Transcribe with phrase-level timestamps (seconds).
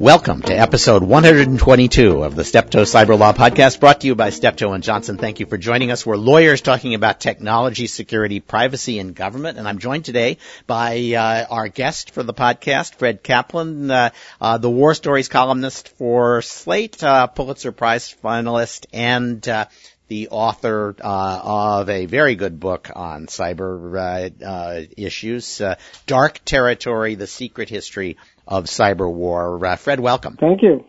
[0.00, 4.82] Welcome to episode 122 of the Steptoe Cyberlaw Podcast brought to you by Steptoe and
[4.82, 5.18] Johnson.
[5.18, 6.06] Thank you for joining us.
[6.06, 9.58] We're lawyers talking about technology, security, privacy, and government.
[9.58, 14.10] And I'm joined today by uh, our guest for the podcast, Fred Kaplan, uh,
[14.40, 19.66] uh, the War Stories columnist for Slate, uh, Pulitzer Prize finalist, and uh,
[20.10, 25.76] the author uh, of a very good book on cyber uh, uh, issues, uh,
[26.06, 29.64] Dark Territory: The Secret History of Cyber War.
[29.64, 30.36] Uh, Fred, welcome.
[30.36, 30.84] Thank you.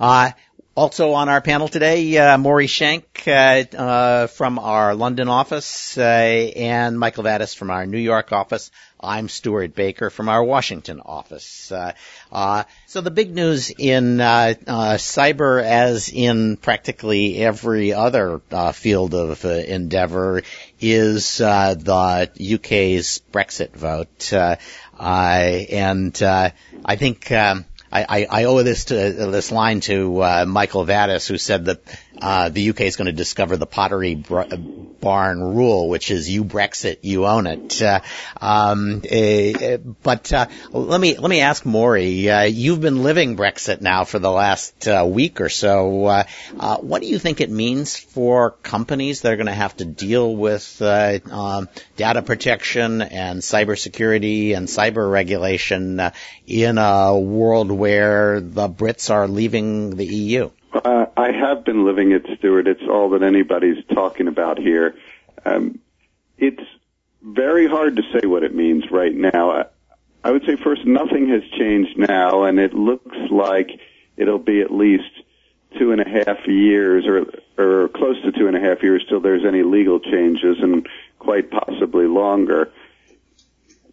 [0.00, 0.30] Uh,
[0.74, 6.98] also on our panel today, uh, Maury uh, uh, from our London office uh, and
[6.98, 8.70] Michael Vatis from our New York office.
[9.02, 11.72] I'm Stewart Baker from our Washington office.
[11.72, 11.92] Uh,
[12.30, 18.40] uh, so the big news in cyber, as in practically every other
[18.74, 20.42] field of endeavor,
[20.80, 24.32] is the UK's Brexit vote.
[25.02, 27.30] and I think.
[27.32, 27.64] Um,
[27.94, 31.82] I, I, owe this to this line to uh, Michael Vatis, who said that
[32.20, 36.98] uh, the UK is going to discover the Pottery Barn rule, which is you Brexit,
[37.02, 37.82] you own it.
[37.82, 38.00] Uh,
[38.40, 42.28] um, uh, but uh, let me let me ask Maury.
[42.28, 46.24] Uh, you've been living Brexit now for the last uh, week or so.
[46.80, 50.34] what do you think it means for companies that are going to have to deal
[50.34, 56.00] with um, data protection and cybersecurity and cyber regulation
[56.46, 60.50] in a world where the Brits are leaving the EU?
[60.84, 62.66] I have been living it, Stewart.
[62.66, 64.94] It's all that anybody's talking about here.
[65.44, 65.78] Um,
[66.38, 66.62] it's
[67.22, 69.50] very hard to say what it means right now.
[69.50, 69.64] I,
[70.24, 73.70] I would say first, nothing has changed now, and it looks like
[74.16, 75.10] it'll be at least
[75.78, 77.26] two and a half years, or
[77.58, 80.86] or close to two and a half years, till there's any legal changes, and
[81.18, 82.72] quite possibly longer.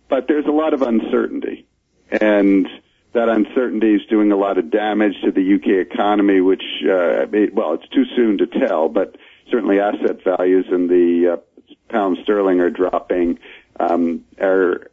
[0.07, 1.65] But there's a lot of uncertainty,
[2.11, 2.67] and
[3.13, 7.53] that uncertainty is doing a lot of damage to the UK economy, which, uh, it,
[7.53, 9.15] well, it's too soon to tell, but
[9.49, 13.39] certainly asset values and the uh, pound sterling are dropping.
[13.79, 14.89] Um, our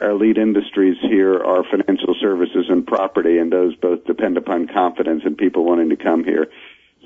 [0.00, 5.22] our lead industries here are financial services and property, and those both depend upon confidence
[5.24, 6.48] and people wanting to come here.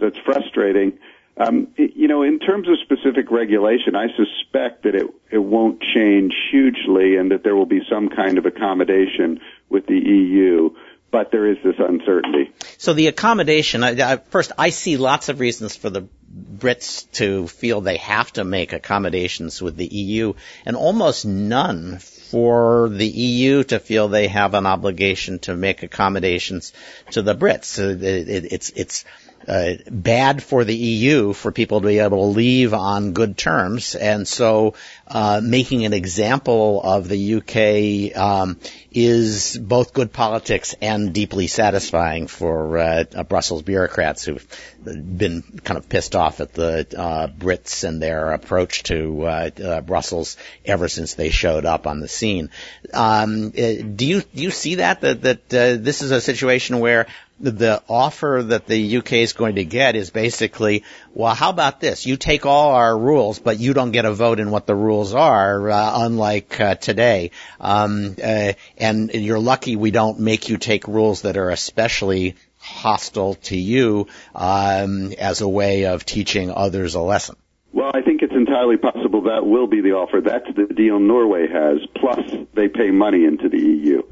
[0.01, 0.99] So it's frustrating.
[1.37, 5.81] Um, it, you know, in terms of specific regulation, I suspect that it it won't
[5.81, 10.71] change hugely, and that there will be some kind of accommodation with the EU,
[11.11, 12.53] but there is this uncertainty.
[12.79, 17.49] So the accommodation, I, I, first, I see lots of reasons for the Brits to
[17.49, 23.65] feel they have to make accommodations with the EU, and almost none for the EU
[23.65, 26.73] to feel they have an obligation to make accommodations
[27.13, 27.79] to the Brits.
[27.79, 29.05] It, it, it's it's
[29.47, 33.95] uh, bad for the EU for people to be able to leave on good terms,
[33.95, 34.75] and so
[35.07, 38.59] uh, making an example of the UK um,
[38.93, 44.47] is both good politics and deeply satisfying for uh, uh, Brussels bureaucrats who've
[44.85, 50.37] been kind of pissed off at the uh, Brits and their approach to uh, Brussels
[50.65, 52.51] ever since they showed up on the scene.
[52.93, 57.07] Um, do you do you see that that that this is a situation where
[57.41, 60.85] the offer that the UK is going to get is basically,
[61.15, 62.05] well, how about this?
[62.05, 65.15] You take all our rules, but you don't get a vote in what the rules
[65.15, 67.31] are, uh, unlike uh, today.
[67.59, 73.35] Um, uh, and you're lucky we don't make you take rules that are especially hostile
[73.35, 77.37] to you um, as a way of teaching others a lesson.
[77.73, 80.21] Well, I think it's entirely possible that will be the offer.
[80.21, 81.79] That's the deal Norway has.
[81.95, 84.03] Plus, they pay money into the EU.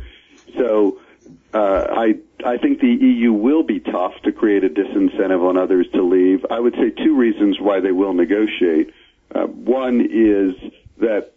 [0.57, 1.01] So
[1.53, 5.87] uh, I I think the EU will be tough to create a disincentive on others
[5.95, 6.45] to leave.
[6.51, 8.93] I would say two reasons why they will negotiate.
[9.35, 10.55] Uh, one is
[10.99, 11.33] that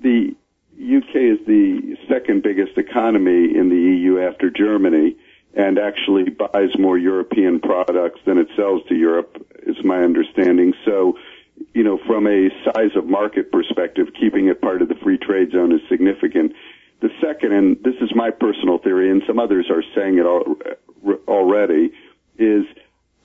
[0.00, 0.34] the
[0.74, 5.16] UK is the second biggest economy in the EU after Germany
[5.54, 10.74] and actually buys more European products than it sells to Europe, is my understanding.
[10.84, 11.18] So,
[11.72, 15.52] you know, from a size of market perspective, keeping it part of the free trade
[15.52, 16.52] zone is significant.
[17.00, 20.26] The second, and this is my personal theory, and some others are saying it
[21.28, 21.92] already,
[22.38, 22.64] is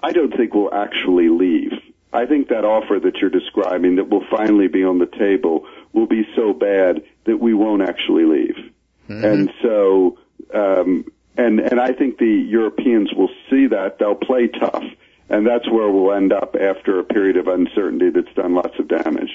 [0.03, 1.71] I don't think we'll actually leave.
[2.13, 6.07] I think that offer that you're describing that will finally be on the table will
[6.07, 8.71] be so bad that we won't actually leave.
[9.07, 9.25] Mm-hmm.
[9.25, 10.19] And so,
[10.53, 11.05] um,
[11.37, 13.99] and, and I think the Europeans will see that.
[13.99, 14.83] They'll play tough.
[15.29, 18.89] And that's where we'll end up after a period of uncertainty that's done lots of
[18.89, 19.31] damage.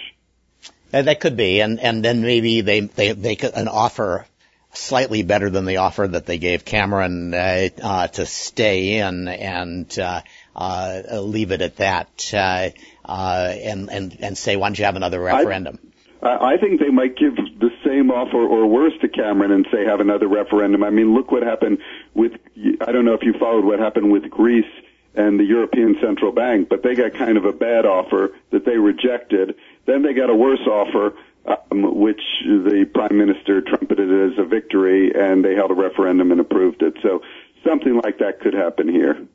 [0.92, 4.24] Uh, that could be, and and then maybe they they make an offer
[4.76, 9.98] slightly better than the offer that they gave Cameron uh, uh, to stay in and
[9.98, 10.20] uh,
[10.54, 12.70] uh leave it at that, uh,
[13.04, 15.78] uh, and and and say, why don't you have another referendum?
[16.22, 19.84] I, I think they might give the same offer or worse to Cameron and say
[19.84, 20.82] have another referendum.
[20.82, 21.78] I mean, look what happened
[22.14, 22.32] with,
[22.80, 24.64] I don't know if you followed what happened with Greece
[25.14, 28.76] and the European Central Bank, but they got kind of a bad offer that they
[28.76, 29.54] rejected.
[29.86, 31.14] Then they got a worse offer,
[31.46, 36.40] um, which the Prime Minister trumpeted as a victory, and they held a referendum and
[36.40, 36.94] approved it.
[37.02, 37.22] So
[37.64, 39.26] something like that could happen here.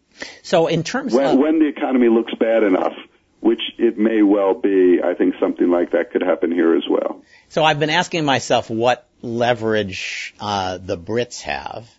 [0.43, 2.93] So in terms when, of when the economy looks bad enough,
[3.39, 7.23] which it may well be, I think something like that could happen here as well.
[7.49, 11.89] So I've been asking myself what leverage uh, the Brits have.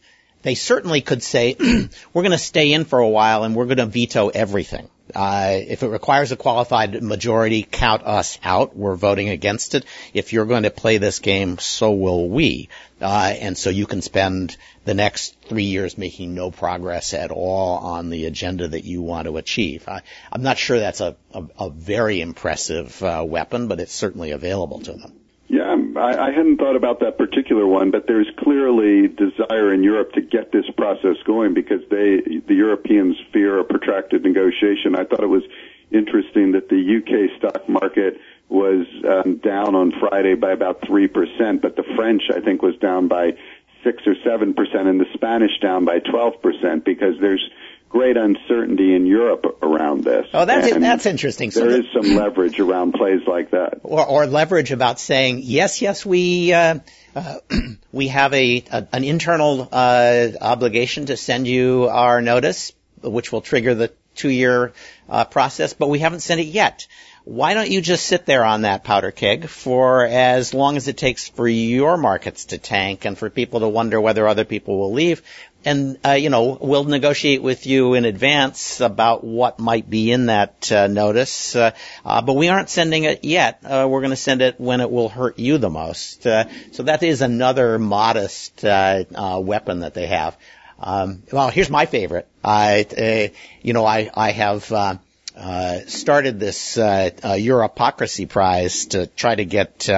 [0.43, 1.57] They certainly could say,
[2.13, 4.89] we're going to stay in for a while and we're going to veto everything.
[5.15, 8.77] Uh, if it requires a qualified majority, count us out.
[8.77, 9.85] We're voting against it.
[10.15, 12.69] If you're going to play this game, so will we.
[13.01, 17.79] Uh, and so you can spend the next three years making no progress at all
[17.79, 19.89] on the agenda that you want to achieve.
[19.89, 24.31] I, am not sure that's a, a, a very impressive uh, weapon, but it's certainly
[24.31, 25.22] available to them.
[25.53, 30.13] Yeah, I, I hadn't thought about that particular one, but there's clearly desire in Europe
[30.13, 34.97] to get this process going because they, the Europeans fear a protracted negotiation.
[34.97, 35.43] I thought it was
[35.91, 38.19] interesting that the UK stock market
[38.49, 43.09] was um, down on Friday by about 3%, but the French, I think, was down
[43.09, 43.33] by
[43.85, 47.47] 6 or 7%, and the Spanish down by 12% because there's
[47.93, 50.27] great uncertainty in Europe around this.
[50.33, 51.51] Oh, that's and that's interesting.
[51.51, 55.83] So there is some leverage around plays like that, or, or leverage about saying yes,
[55.83, 56.79] yes, we uh,
[57.15, 57.37] uh,
[57.93, 62.73] we have a, a an internal uh, obligation to send you our notice,
[63.03, 64.73] which will trigger the two-year
[65.09, 66.87] uh, process, but we haven't sent it yet.
[67.25, 70.97] Why don't you just sit there on that powder keg for as long as it
[70.97, 74.93] takes for your markets to tank and for people to wonder whether other people will
[74.93, 75.23] leave?
[75.65, 80.27] And uh, you know we'll negotiate with you in advance about what might be in
[80.27, 81.71] that uh, notice, uh,
[82.05, 83.61] uh but we aren't sending it yet.
[83.65, 86.27] Uh, we're going to send it when it will hurt you the most.
[86.27, 90.37] Uh, so that is another modest weapon that they have.
[90.81, 92.27] Um, well, here's my favorite.
[92.43, 93.31] I,
[93.63, 94.99] you know, I I have.
[95.35, 99.89] Uh, started this uh, uh, Europocrisy Prize to try to get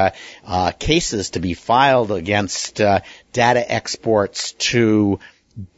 [0.79, 5.19] cases to be filed against data exports to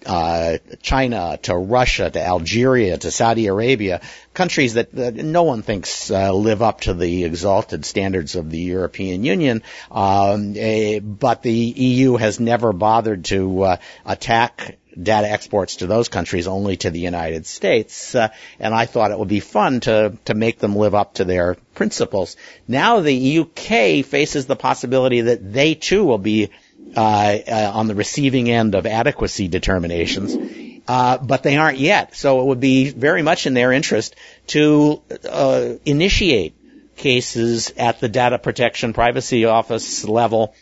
[0.07, 4.01] uh, China to Russia to Algeria to Saudi Arabia,
[4.33, 8.59] countries that, that no one thinks uh, live up to the exalted standards of the
[8.59, 9.63] European Union.
[9.91, 16.09] Um, a, but the EU has never bothered to uh, attack data exports to those
[16.09, 18.15] countries, only to the United States.
[18.15, 18.29] Uh,
[18.59, 21.57] and I thought it would be fun to to make them live up to their
[21.75, 22.37] principles.
[22.67, 26.51] Now the UK faces the possibility that they too will be
[26.97, 32.17] uh, uh, on the receiving end of adequacy determinations, uh, but they aren't yet.
[32.17, 34.17] So it would be very much in their interest
[34.49, 36.55] to uh, initiate
[36.97, 40.55] cases at the data protection privacy office level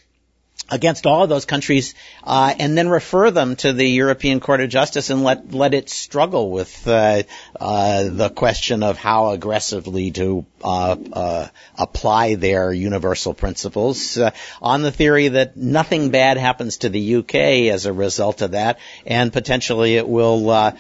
[0.70, 4.70] against all of those countries, uh, and then refer them to the European Court of
[4.70, 7.22] Justice and let let it struggle with uh,
[7.60, 11.48] uh, the question of how aggressively to uh, uh,
[11.78, 14.30] apply their universal principles uh,
[14.62, 17.34] on the theory that nothing bad happens to the UK
[17.72, 20.72] as a result of that, and potentially it will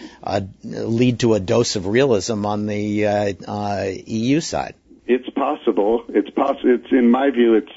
[0.62, 4.74] lead to a dose of realism on the EU side.
[5.06, 6.04] It's possible.
[6.08, 6.74] It's possible.
[6.76, 7.54] It's in my view.
[7.54, 7.72] It's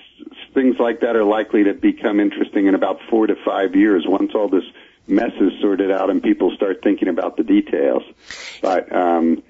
[0.58, 4.32] things like that are likely to become interesting in about four to five years once
[4.34, 4.64] all this
[5.08, 8.02] mess is sorted out and people start thinking about the details.
[8.60, 9.44] But um,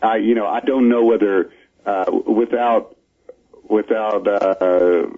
[0.00, 1.52] I, you know, I don't know whether
[1.84, 2.96] uh, without
[3.68, 5.08] without uh,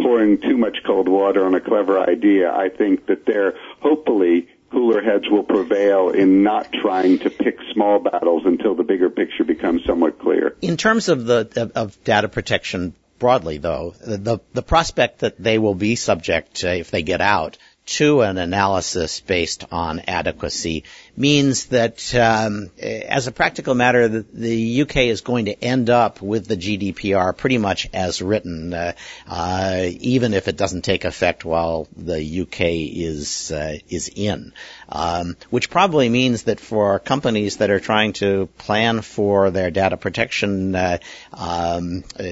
[0.00, 5.02] pouring too much cold water on a clever idea, I think that there hopefully cooler
[5.02, 9.84] heads will prevail in not trying to pick small battles until the bigger picture becomes
[9.84, 10.56] somewhat clear.
[10.62, 15.74] In terms of the of data protection broadly, though, the, the prospect that they will
[15.74, 20.84] be subject, uh, if they get out, to an analysis based on adequacy
[21.16, 26.20] means that, um, as a practical matter, the, the, UK is going to end up
[26.20, 28.92] with the GDPR pretty much as written, uh,
[29.26, 34.52] uh, even if it doesn't take effect while the UK is uh, is in.
[34.88, 39.96] Um, which probably means that for companies that are trying to plan for their data
[39.96, 40.98] protection uh,
[41.32, 42.24] um, uh,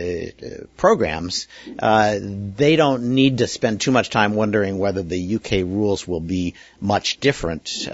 [0.76, 1.49] programs,
[1.79, 6.21] uh, they don't need to spend too much time wondering whether the UK rules will
[6.21, 7.88] be much different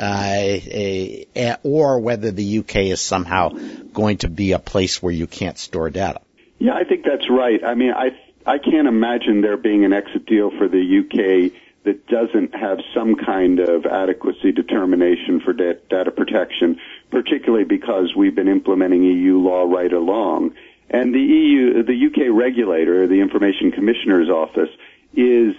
[1.37, 3.50] uh, or whether the UK is somehow
[3.92, 6.20] going to be a place where you can't store data.
[6.58, 7.62] Yeah, I think that's right.
[7.64, 8.10] I mean, I
[8.46, 11.52] I can't imagine there being an exit deal for the UK
[11.84, 16.78] that doesn't have some kind of adequacy determination for data protection,
[17.10, 20.52] particularly because we've been implementing EU law right along.
[20.90, 24.70] And the EU, the UK regulator, the Information Commissioner's Office,
[25.14, 25.54] is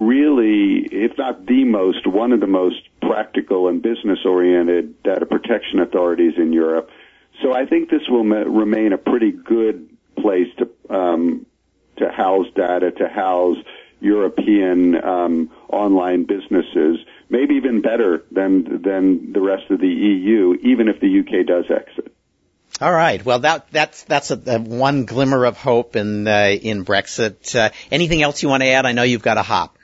[0.00, 5.80] really, if not the most, one of the most practical and business oriented data protection
[5.80, 6.90] authorities in Europe.
[7.42, 11.46] So I think this will ma- remain a pretty good place to um,
[11.96, 13.58] to house data, to house
[14.00, 20.88] European um, online businesses, maybe even better than than the rest of the EU, even
[20.88, 22.14] if the UK does exit.
[22.80, 23.24] All right.
[23.24, 27.54] Well, that that's that's a, a one glimmer of hope in uh, in Brexit.
[27.54, 28.86] Uh, anything else you want to add?
[28.86, 29.76] I know you've got a hop.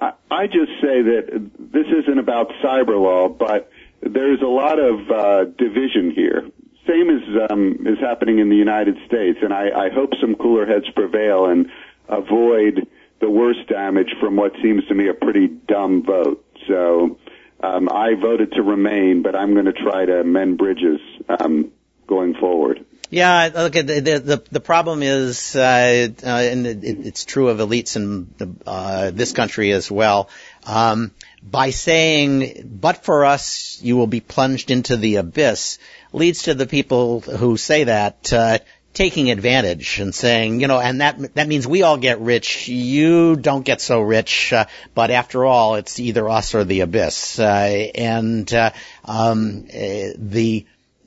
[0.00, 5.10] I, I just say that this isn't about cyber law, but there's a lot of
[5.10, 6.50] uh, division here.
[6.88, 10.66] Same as um, is happening in the United States, and I, I hope some cooler
[10.66, 11.70] heads prevail and
[12.08, 12.86] avoid
[13.20, 16.44] the worst damage from what seems to me a pretty dumb vote.
[16.68, 17.18] So
[17.62, 21.00] um, I voted to remain, but I'm going to try to mend bridges
[21.40, 21.72] um,
[22.06, 22.84] going forward.
[23.10, 27.96] Yeah, look, the the the problem is, uh, uh, and it, it's true of elites
[27.96, 28.34] in
[28.66, 30.30] uh, this country as well.
[30.66, 35.78] Um, by saying, "But for us, you will be plunged into the abyss,"
[36.12, 38.58] leads to the people who say that uh,
[38.94, 42.68] taking advantage and saying, you know, and that that means we all get rich.
[42.68, 47.38] You don't get so rich, uh, but after all, it's either us or the abyss.
[47.38, 48.70] Uh, and uh,
[49.04, 50.64] um, uh, the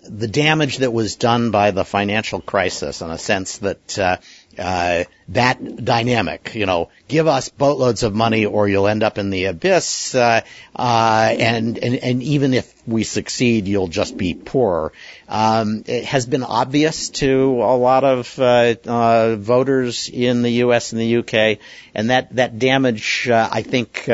[0.10, 4.18] the damage that was done by the financial crisis, in a sense that uh,
[4.58, 6.54] uh, that dynamic.
[6.56, 10.16] You know, give us boatloads of money or you'll end up in the abyss.
[10.16, 10.42] Uh,
[10.76, 14.94] uh, and, and, and even if we succeed, you'll just be poorer.
[15.28, 20.92] Um, it has been obvious to a lot of uh, uh, voters in the U.S.
[20.92, 21.60] and the U.K.
[21.94, 24.10] And that that damage, I think.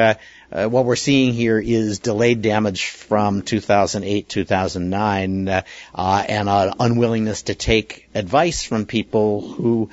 [0.54, 5.64] Uh, what we're seeing here is delayed damage from 2008, 2009, uh,
[6.30, 9.90] and an unwillingness to take advice from people who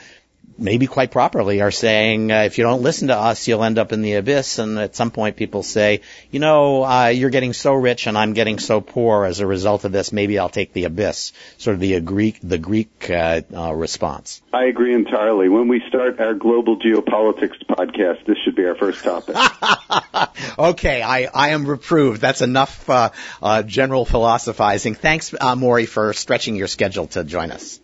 [0.61, 3.93] maybe quite properly are saying, uh, if you don't listen to us, you'll end up
[3.93, 4.59] in the abyss.
[4.59, 8.35] And at some point, people say, you know, uh, you're getting so rich and I'm
[8.35, 10.12] getting so poor as a result of this.
[10.12, 11.33] Maybe I'll take the abyss.
[11.59, 14.43] Sort of the Greek, the Greek uh, uh, response.
[14.52, 15.49] I agree entirely.
[15.49, 19.37] When we start our global geopolitics podcast, this should be our first topic.
[20.59, 22.21] okay, I, I am reproved.
[22.21, 23.11] That's enough uh,
[23.43, 24.95] uh, general philosophizing.
[24.95, 27.81] Thanks, uh, Maury, for stretching your schedule to join us.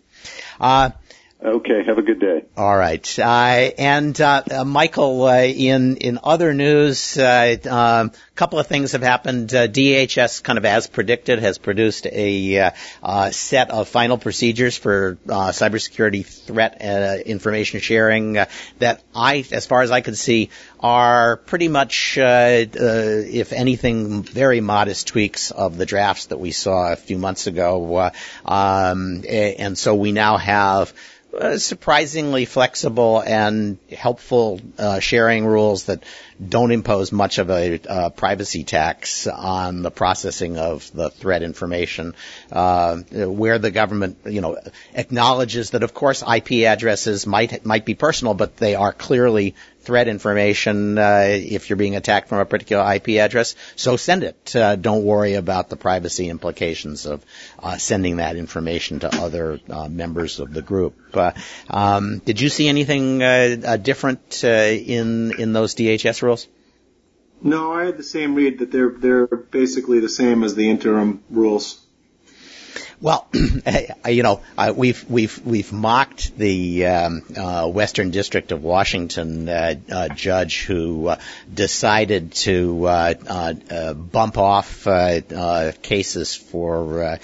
[1.43, 1.83] Okay.
[1.85, 2.45] Have a good day.
[2.55, 3.19] All right.
[3.19, 8.93] Uh, and uh, uh, Michael, uh, in in other news, uh, um, couple of things
[8.93, 9.53] have happened.
[9.53, 12.71] Uh, DHS, kind of as predicted, has produced a
[13.31, 16.81] set of final procedures for cybersecurity threat
[17.25, 18.33] information sharing
[18.79, 25.07] that I, as far as I could see, are pretty much, if anything, very modest
[25.07, 28.11] tweaks of the drafts that we saw a few months ago.
[28.45, 30.93] Um, and so we now have
[31.37, 36.03] uh, surprisingly flexible and helpful uh, sharing rules that
[36.45, 42.13] don't impose much of a uh, privacy tax on the processing of the threat information,
[42.51, 44.57] uh, where the government, you know,
[44.93, 49.55] acknowledges that, of course, IP addresses might might be personal, but they are clearly
[49.87, 53.55] threat information uh, if you're being attacked from a particular IP address.
[53.77, 54.53] So send it.
[54.53, 57.25] Uh, don't worry about the privacy implications of
[57.57, 60.95] uh, sending that information to other uh, members of the group.
[61.13, 61.31] Uh,
[61.69, 66.47] um, did you see anything uh, different in in those DHS rules?
[67.41, 71.23] No, I had the same read that they're they're basically the same as the interim
[71.29, 71.86] rules.
[72.99, 73.27] Well,
[74.07, 79.75] you know, uh, we've we've we've mocked the um, uh, Western District of Washington uh,
[79.91, 81.19] uh judge who uh,
[81.53, 84.85] decided to uh, bump off
[85.83, 87.19] cases for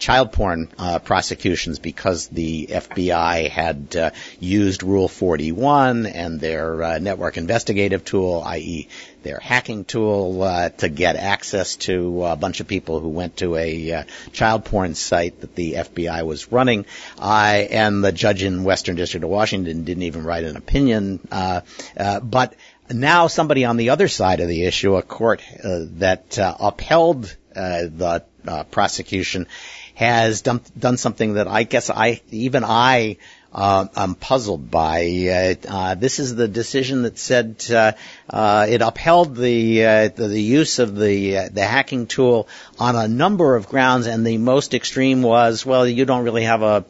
[0.00, 0.66] child porn
[1.04, 8.88] prosecutions because the FBI had used Rule 41 and their network investigative tool, i.e
[9.24, 13.56] their hacking tool uh, to get access to a bunch of people who went to
[13.56, 16.86] a uh, child porn site that the FBI was running.
[17.18, 21.26] I and the judge in Western District of Washington didn't even write an opinion.
[21.32, 21.62] Uh,
[21.96, 22.54] uh, but
[22.88, 28.24] now somebody on the other side of the issue, a court uh, that upheld the
[28.70, 29.46] prosecution,
[29.94, 33.16] has done, done something that I guess I even I
[33.54, 35.56] uh, I'm puzzled by.
[35.66, 37.92] Uh, uh, this is the decision that said uh,
[38.28, 43.06] uh, it upheld the, uh, the, the use of the the hacking tool on a
[43.06, 46.84] number of grounds, and the most extreme was, well, you don't really have a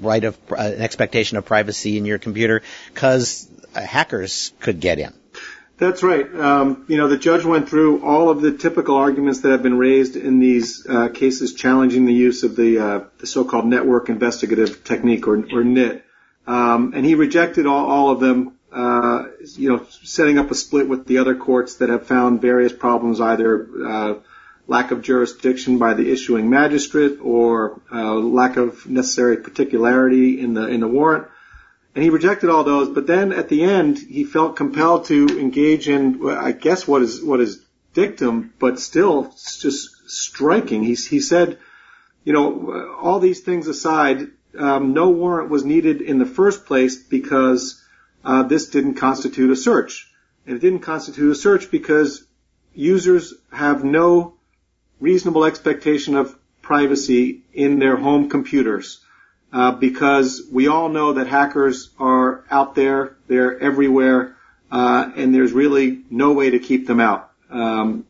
[0.00, 2.62] right of an expectation of privacy in your computer
[2.94, 5.12] because hackers could get in.
[5.78, 6.26] That's right.
[6.34, 9.78] Um, you know, the judge went through all of the typical arguments that have been
[9.78, 14.82] raised in these uh, cases challenging the use of the, uh, the so-called network investigative
[14.82, 16.04] technique, or, or NIT,
[16.48, 18.54] um, and he rejected all, all of them.
[18.70, 22.72] Uh, you know, setting up a split with the other courts that have found various
[22.72, 24.14] problems, either uh,
[24.66, 30.66] lack of jurisdiction by the issuing magistrate or uh, lack of necessary particularity in the
[30.66, 31.28] in the warrant
[31.94, 32.88] and he rejected all those.
[32.88, 37.22] But then at the end, he felt compelled to engage in, I guess, what is
[37.22, 37.64] what is
[37.94, 40.84] dictum, but still it's just striking.
[40.84, 41.58] He he said,
[42.24, 46.96] you know, all these things aside, um, no warrant was needed in the first place
[46.96, 47.82] because
[48.24, 50.10] uh, this didn't constitute a search,
[50.46, 52.24] and it didn't constitute a search because
[52.74, 54.34] users have no
[55.00, 59.00] reasonable expectation of privacy in their home computers
[59.52, 64.36] uh, because we all know that hackers are out there, they're everywhere,
[64.70, 67.30] uh, and there's really no way to keep them out.
[67.50, 68.06] Um,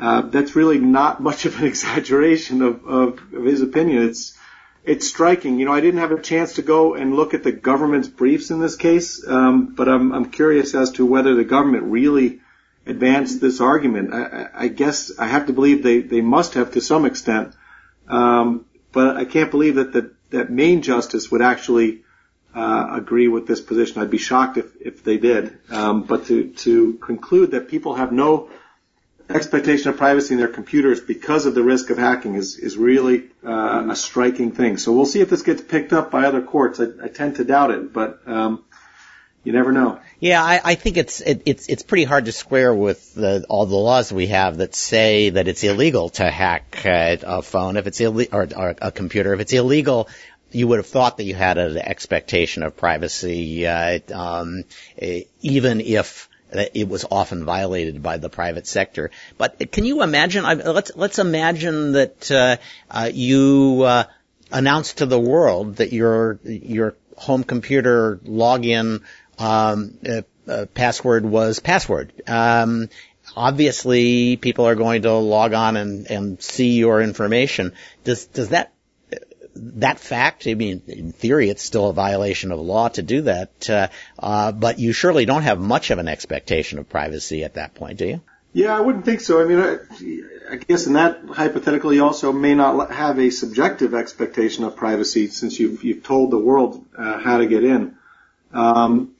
[0.00, 4.08] uh, that's really not much of an exaggeration of, of, of his opinion.
[4.08, 4.36] It's
[4.84, 5.60] it's striking.
[5.60, 8.50] You know, I didn't have a chance to go and look at the government's briefs
[8.50, 12.40] in this case, um, but I'm, I'm curious as to whether the government really
[12.84, 14.12] advanced this argument.
[14.12, 17.54] I, I guess I have to believe they, they must have to some extent,
[18.08, 22.02] um, but I can't believe that the that main justice would actually
[22.54, 24.02] uh, agree with this position.
[24.02, 25.58] I'd be shocked if, if they did.
[25.70, 28.50] Um, but to, to conclude that people have no
[29.30, 33.30] expectation of privacy in their computers because of the risk of hacking is, is really
[33.46, 34.76] uh, a striking thing.
[34.76, 36.80] So we'll see if this gets picked up by other courts.
[36.80, 38.64] I, I tend to doubt it, but um,
[39.44, 39.98] you never know.
[40.20, 43.66] Yeah, I, I think it's it, it's it's pretty hard to square with the, all
[43.66, 47.86] the laws we have that say that it's illegal to hack uh, a phone if
[47.86, 50.08] it's illegal or, or, a computer if it's illegal.
[50.52, 54.64] You would have thought that you had an expectation of privacy, uh, um,
[55.40, 59.10] even if it was often violated by the private sector.
[59.38, 60.44] But can you imagine?
[60.44, 62.56] let's let's imagine that uh,
[62.90, 64.04] uh, you uh,
[64.52, 69.02] to the world that your your home computer login
[69.42, 72.12] um, uh, uh, password was password.
[72.26, 72.88] Um,
[73.36, 77.72] obviously, people are going to log on and, and see your information.
[78.04, 78.72] Does does that
[79.54, 80.46] that fact?
[80.46, 84.52] I mean, in theory, it's still a violation of law to do that, uh, uh,
[84.52, 88.06] but you surely don't have much of an expectation of privacy at that point, do
[88.06, 88.20] you?
[88.54, 89.42] Yeah, I wouldn't think so.
[89.42, 93.94] I mean, I, I guess in that hypothetical, you also may not have a subjective
[93.94, 97.96] expectation of privacy since you've you've told the world uh, how to get in.
[98.52, 99.11] Um,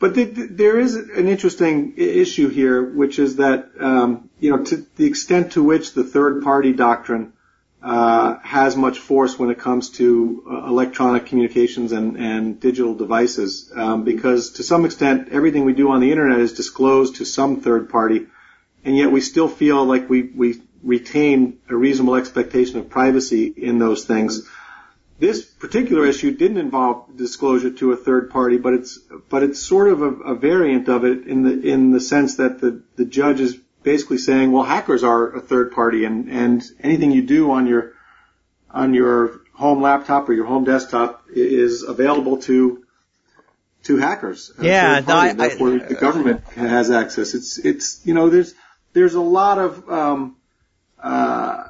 [0.00, 4.64] but the, the, there is an interesting issue here, which is that um, you know
[4.64, 7.32] to the extent to which the third party doctrine
[7.82, 13.72] uh, has much force when it comes to uh, electronic communications and, and digital devices,
[13.74, 17.60] um, because to some extent everything we do on the internet is disclosed to some
[17.60, 18.26] third party,
[18.84, 23.78] and yet we still feel like we we retain a reasonable expectation of privacy in
[23.78, 24.48] those things.
[25.18, 29.88] This particular issue didn't involve disclosure to a third party, but it's but it's sort
[29.88, 33.40] of a, a variant of it in the in the sense that the the judge
[33.40, 37.66] is basically saying, well, hackers are a third party, and and anything you do on
[37.66, 37.94] your
[38.70, 42.84] on your home laptop or your home desktop is available to
[43.84, 44.52] to hackers.
[44.60, 47.34] Yeah, no, I, therefore I, the government has access.
[47.34, 48.54] It's it's you know there's
[48.92, 50.36] there's a lot of um,
[51.02, 51.67] uh,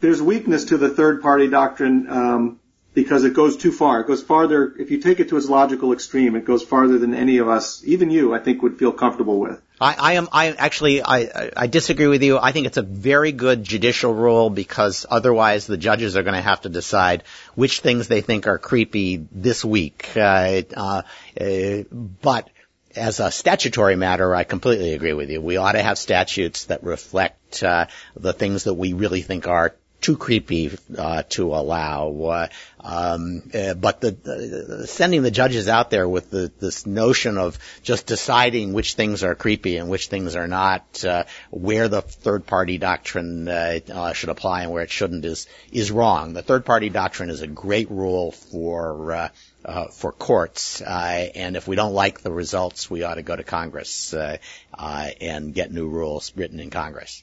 [0.00, 2.60] there's weakness to the third party doctrine um,
[2.94, 4.00] because it goes too far.
[4.00, 4.74] It goes farther.
[4.78, 7.82] If you take it to its logical extreme, it goes farther than any of us,
[7.84, 9.60] even you, I think, would feel comfortable with.
[9.80, 10.28] I, I am.
[10.30, 11.02] I actually.
[11.02, 12.38] I, I disagree with you.
[12.38, 16.42] I think it's a very good judicial rule because otherwise the judges are going to
[16.42, 20.10] have to decide which things they think are creepy this week.
[20.14, 21.02] Uh, uh,
[21.40, 22.48] uh, but
[22.96, 25.40] as a statutory matter, I completely agree with you.
[25.40, 29.74] We ought to have statutes that reflect uh, the things that we really think are
[30.02, 32.12] too creepy uh, to allow.
[32.12, 32.48] Uh,
[32.80, 38.06] um, uh, but the, sending the judges out there with the, this notion of just
[38.06, 42.78] deciding which things are creepy and which things are not, uh, where the third party
[42.78, 46.32] doctrine uh, uh, should apply and where it shouldn't is is wrong.
[46.32, 49.30] The third party doctrine is a great rule for
[49.64, 53.36] uh, for courts, uh, and if we don't like the results, we ought to go
[53.36, 54.38] to Congress uh,
[54.72, 57.22] uh and get new rules written in Congress.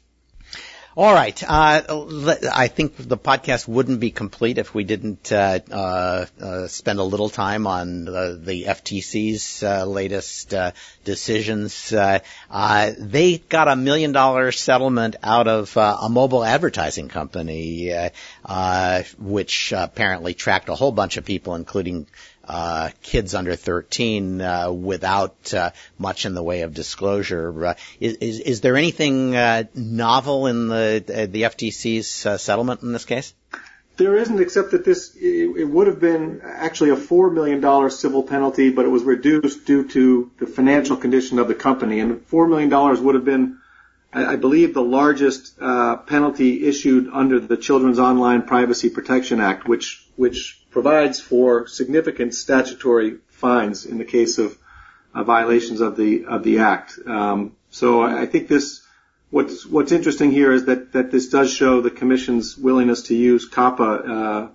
[0.98, 1.42] All right.
[1.48, 2.06] Uh,
[2.52, 6.26] I think the podcast wouldn't be complete if we didn't uh,
[6.68, 10.72] spend a little time on the, FTC's uh, latest uh,
[11.06, 11.90] decisions.
[11.90, 17.94] they got a million dollar settlement out of a mobile advertising company,
[19.20, 22.08] which apparently tracked a whole bunch of people, including
[22.50, 27.68] uh, kids under 13 uh, without uh, much in the way of disclosure.
[27.68, 32.92] Uh, is, is, is there anything uh, novel in the the FTC's uh, settlement in
[32.92, 33.34] this case?
[33.98, 37.92] There isn't, except that this it, it would have been actually a four million dollar
[37.92, 42.26] civil penalty, but it was reduced due to the financial condition of the company, and
[42.26, 43.60] four million dollars would have been
[44.12, 50.04] I believe the largest uh, penalty issued under the Children's Online Privacy Protection Act, which
[50.20, 54.58] which provides for significant statutory fines in the case of
[55.16, 57.00] uh, violations of the of the act.
[57.06, 58.86] Um, so I think this
[59.30, 63.50] what's what's interesting here is that that this does show the Commission's willingness to use
[63.50, 64.48] COPPA uh,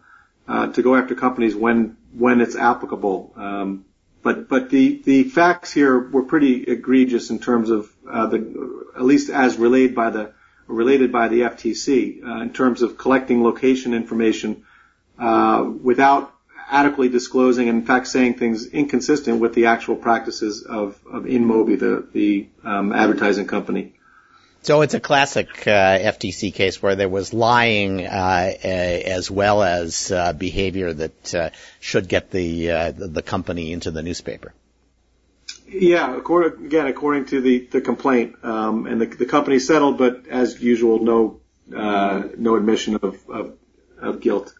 [0.46, 3.32] uh, to go after companies when when it's applicable.
[3.34, 3.86] Um,
[4.22, 9.02] but but the the facts here were pretty egregious in terms of uh, the at
[9.02, 10.34] least as relayed by the
[10.66, 14.64] related by the FTC uh, in terms of collecting location information
[15.18, 16.32] uh, without
[16.70, 21.78] adequately disclosing and in fact saying things inconsistent with the actual practices of, of InMobi,
[21.78, 23.94] the the um, advertising company.
[24.62, 30.10] So it's a classic uh, FTC case where there was lying uh, as well as
[30.10, 31.50] uh, behavior that uh,
[31.80, 34.54] should get the uh, the company into the newspaper.
[35.68, 40.26] Yeah, according, again, according to the the complaint, um, and the, the company settled, but
[40.28, 41.40] as usual, no
[41.76, 43.56] uh, no admission of, of,
[43.98, 44.54] of guilt.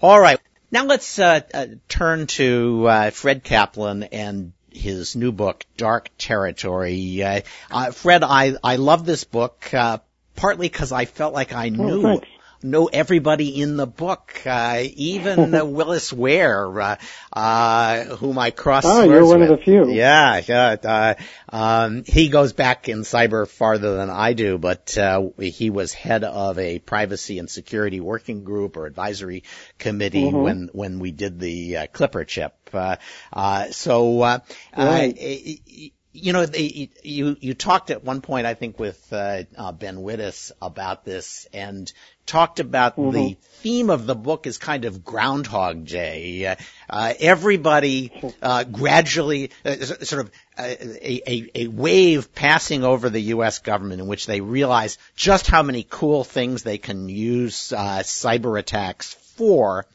[0.00, 0.38] All right.
[0.70, 7.22] Now let's uh, uh, turn to uh, Fred Kaplan and his new book, Dark Territory.
[7.22, 9.98] Uh, uh, Fred, I, I love this book, uh,
[10.36, 12.20] partly because I felt like I oh, knew oh,
[12.62, 16.96] know everybody in the book, uh, even uh, Willis Ware, uh,
[17.32, 19.50] uh, whom I crossed oh, you're one with.
[19.50, 19.90] of the few.
[19.90, 20.76] Yeah, yeah.
[20.82, 21.14] Uh,
[21.48, 26.24] um, he goes back in cyber farther than I do, but uh, he was head
[26.24, 29.44] of a privacy and security working group or advisory
[29.78, 30.42] committee mm-hmm.
[30.42, 32.54] when when we did the uh, Clipper chip.
[32.72, 32.96] Uh,
[33.32, 34.22] uh, so.
[34.22, 34.38] Uh,
[34.76, 35.16] right.
[35.18, 39.72] uh, you know, the, you you talked at one point, I think, with uh, uh,
[39.72, 41.92] Ben Wittes about this, and
[42.28, 43.10] talked about mm-hmm.
[43.10, 46.56] the theme of the book is kind of Groundhog Day.
[46.88, 53.22] Uh, everybody uh, gradually, uh, sort of uh, a, a, a wave passing over the
[53.34, 53.58] U.S.
[53.58, 59.14] government in which they realize just how many cool things they can use cyber attacks
[59.36, 59.86] for,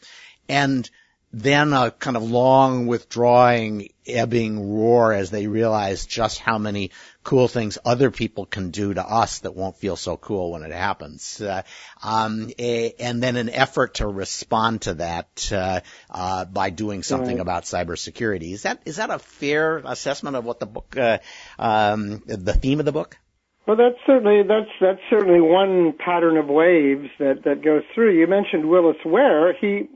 [0.49, 0.89] and
[1.33, 6.91] then a kind of long withdrawing, ebbing roar as they realize just how many
[7.23, 10.71] cool things other people can do to us that won't feel so cool when it
[10.71, 11.41] happens.
[11.41, 11.63] Uh,
[12.03, 15.79] um, a, and then an effort to respond to that uh,
[16.11, 17.41] uh, by doing something right.
[17.41, 18.51] about cybersecurity.
[18.51, 21.17] Is that is that a fair assessment of what the book, uh,
[21.57, 23.17] um, the theme of the book?
[23.65, 28.19] Well, that's certainly that's that's certainly one pattern of waves that that goes through.
[28.19, 29.53] You mentioned Willis Ware.
[29.53, 29.87] He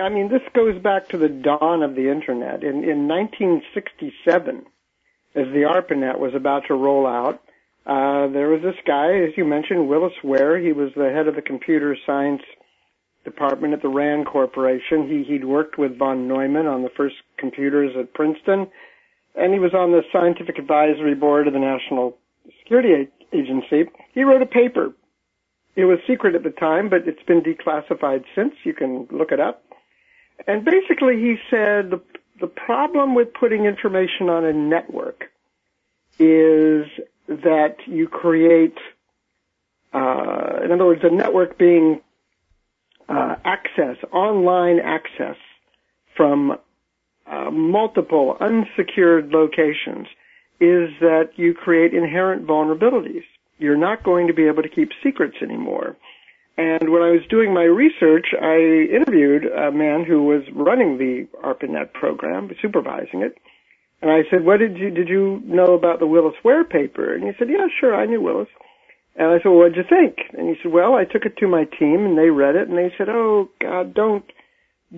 [0.00, 2.64] I mean, this goes back to the dawn of the internet.
[2.64, 4.66] In, in 1967,
[5.36, 7.40] as the ARPANET was about to roll out,
[7.86, 10.58] uh, there was this guy, as you mentioned, Willis Ware.
[10.58, 12.42] He was the head of the computer science
[13.24, 15.08] department at the RAND Corporation.
[15.08, 18.68] He, he'd worked with von Neumann on the first computers at Princeton,
[19.34, 22.16] and he was on the scientific advisory board of the National
[22.62, 23.90] Security Agency.
[24.12, 24.92] He wrote a paper.
[25.76, 28.54] It was secret at the time, but it's been declassified since.
[28.64, 29.62] You can look it up.
[30.46, 32.00] And basically he said the,
[32.40, 35.30] the problem with putting information on a network
[36.18, 36.86] is
[37.28, 38.76] that you create,
[39.92, 42.00] uh, in other words, a network being
[43.08, 45.36] uh, access, online access
[46.16, 46.58] from
[47.26, 50.06] uh, multiple unsecured locations
[50.60, 53.24] is that you create inherent vulnerabilities.
[53.58, 55.96] You're not going to be able to keep secrets anymore.
[56.56, 58.56] And when I was doing my research, I
[58.94, 63.36] interviewed a man who was running the ARPANET program, supervising it.
[64.00, 67.14] And I said, what did you, did you know about the Willis Ware paper?
[67.14, 68.48] And he said, yeah, sure, I knew Willis.
[69.16, 70.18] And I said, well, what'd you think?
[70.36, 72.76] And he said, well, I took it to my team and they read it and
[72.76, 74.24] they said, oh God, don't,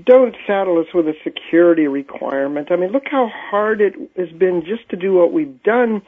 [0.04, 2.68] don't saddle us with a security requirement.
[2.70, 6.02] I mean, look how hard it has been just to do what we've done.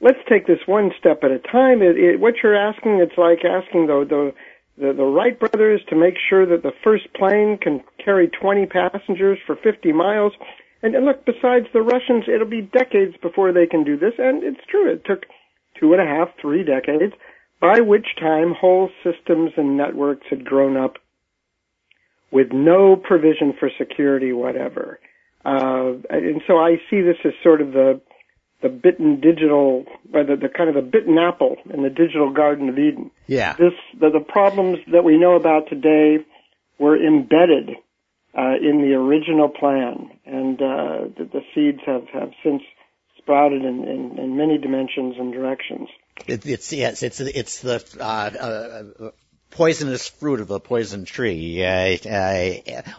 [0.00, 1.82] Let's take this one step at a time.
[1.82, 4.34] It, it, what you're asking, it's like asking the, the,
[4.78, 9.38] the, the Wright brothers to make sure that the first plane can carry 20 passengers
[9.46, 10.32] for 50 miles.
[10.82, 14.14] And, and look, besides the Russians, it'll be decades before they can do this.
[14.18, 14.92] And it's true.
[14.92, 15.24] It took
[15.80, 17.14] two and a half, three decades,
[17.60, 20.96] by which time whole systems and networks had grown up
[22.30, 25.00] with no provision for security whatever.
[25.44, 28.00] Uh, and so I see this as sort of the
[28.66, 32.68] the bitten digital, or the, the kind of the bitten apple in the digital Garden
[32.68, 33.10] of Eden.
[33.26, 33.54] Yeah.
[33.54, 36.24] This the, the problems that we know about today
[36.78, 37.70] were embedded
[38.36, 42.62] uh, in the original plan, and uh, the, the seeds have have since
[43.18, 45.88] sprouted in, in, in many dimensions and directions.
[46.26, 49.10] It, it's yes, it's it's the uh, uh,
[49.50, 51.64] poisonous fruit of the poison tree.
[51.64, 51.96] Uh,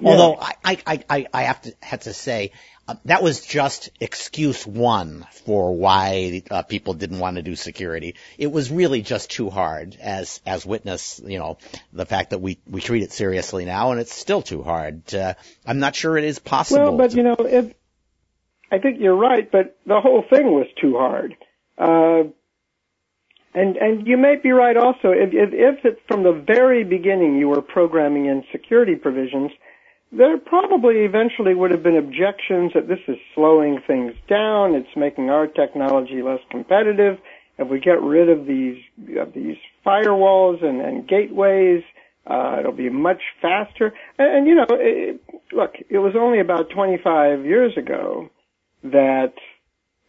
[0.03, 2.51] although I, I, I, I have to have to say
[2.88, 8.15] uh, that was just excuse one for why uh, people didn't want to do security.
[8.38, 11.58] It was really just too hard, as as witness, you know,
[11.91, 15.13] the fact that we we treat it seriously now, and it's still too hard.
[15.13, 15.34] Uh,
[15.65, 16.84] I'm not sure it is possible.
[16.84, 17.73] Well, but to- you know, if
[18.71, 21.36] I think you're right, but the whole thing was too hard.
[21.78, 22.23] Uh,
[23.54, 25.12] and and you may be right also.
[25.12, 29.52] If if, if it, from the very beginning you were programming in security provisions,
[30.11, 34.73] there probably eventually would have been objections that this is slowing things down.
[34.73, 37.17] It's making our technology less competitive.
[37.57, 38.77] If we get rid of these
[39.17, 41.83] of these firewalls and, and gateways,
[42.25, 43.93] uh, it'll be much faster.
[44.17, 48.29] And, and you know, it, look, it was only about 25 years ago
[48.83, 49.33] that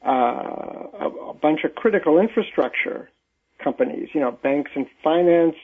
[0.06, 3.08] uh, a, a bunch of critical infrastructure
[3.62, 5.56] companies, you know, banks and finance,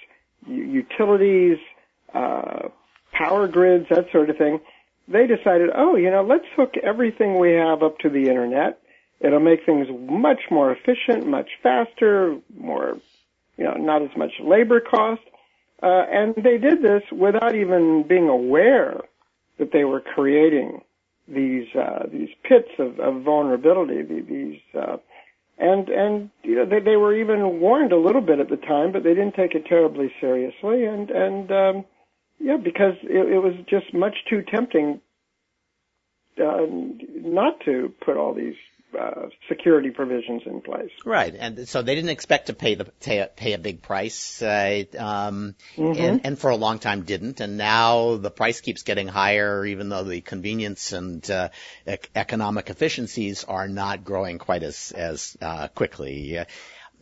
[0.46, 1.58] u- utilities,
[2.14, 2.68] uh,
[3.14, 4.60] power grids, that sort of thing,
[5.08, 8.80] they decided, oh, you know, let's hook everything we have up to the internet.
[9.20, 12.98] It'll make things much more efficient, much faster, more,
[13.56, 15.22] you know, not as much labor cost.
[15.82, 19.00] Uh, and they did this without even being aware
[19.58, 20.80] that they were creating
[21.26, 24.02] these uh, these pits of, of vulnerability.
[24.02, 24.96] These uh,
[25.58, 28.92] and and you know they, they were even warned a little bit at the time,
[28.92, 30.84] but they didn't take it terribly seriously.
[30.84, 31.84] And and um,
[32.38, 35.00] yeah, because it, it was just much too tempting
[36.42, 38.56] uh, not to put all these
[38.98, 40.90] uh, security provisions in place.
[41.04, 44.40] Right, and so they didn't expect to pay the pay a, pay a big price,
[44.42, 45.98] uh, um, Mhm.
[45.98, 49.88] and, and for a long time didn't, and now the price keeps getting higher, even
[49.88, 51.48] though the convenience and uh,
[51.86, 56.38] ec- economic efficiencies are not growing quite as as uh, quickly.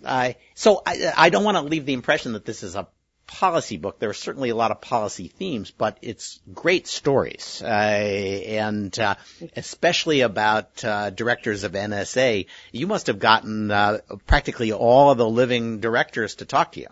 [0.05, 2.89] Uh, so I, I don't want to leave the impression that this is a
[3.33, 3.99] policy book.
[3.99, 9.15] There are certainly a lot of policy themes, but it's great stories, uh, and uh,
[9.57, 12.47] especially about uh, directors of NSA.
[12.73, 16.89] You must have gotten uh, practically all of the living directors to talk to you.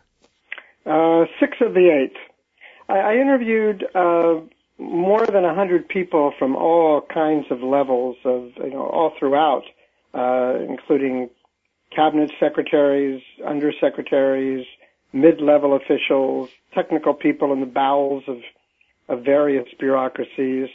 [0.86, 2.16] Uh, six of the eight.
[2.88, 4.40] I, I interviewed uh,
[4.78, 9.64] more than a hundred people from all kinds of levels of, you know, all throughout,
[10.14, 11.28] including
[11.94, 14.64] cabinet secretaries, undersecretaries,
[15.12, 18.38] mid-level officials, technical people in the bowels of,
[19.08, 20.68] of various bureaucracies,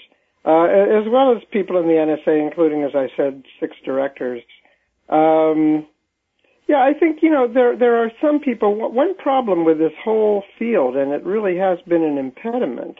[0.45, 4.41] uh, as well as people in the NSA, including, as I said, six directors.
[5.10, 5.88] Um,
[6.67, 8.91] yeah, I think you know there there are some people.
[8.91, 12.98] One problem with this whole field, and it really has been an impediment,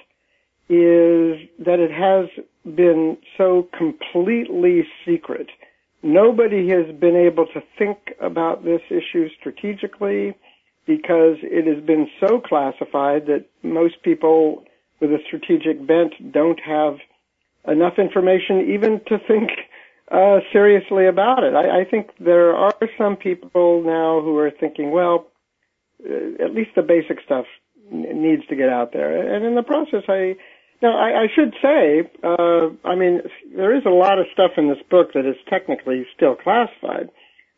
[0.70, 2.30] is that it has
[2.76, 5.48] been so completely secret.
[6.04, 10.36] Nobody has been able to think about this issue strategically
[10.86, 14.64] because it has been so classified that most people
[15.02, 16.98] with a strategic bent don't have
[17.68, 19.50] enough information even to think
[20.12, 21.56] uh, seriously about it.
[21.56, 25.28] I, I think there are some people now who are thinking, well,
[26.04, 27.46] uh, at least the basic stuff
[27.92, 29.36] needs to get out there.
[29.36, 30.36] And in the process, I
[30.82, 33.22] now I, I should say, uh, I mean,
[33.56, 37.10] there is a lot of stuff in this book that is technically still classified.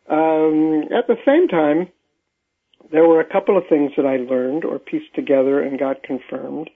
[0.08, 1.88] Um, at the same time,
[2.90, 6.70] there were a couple of things that I learned or pieced together and got confirmed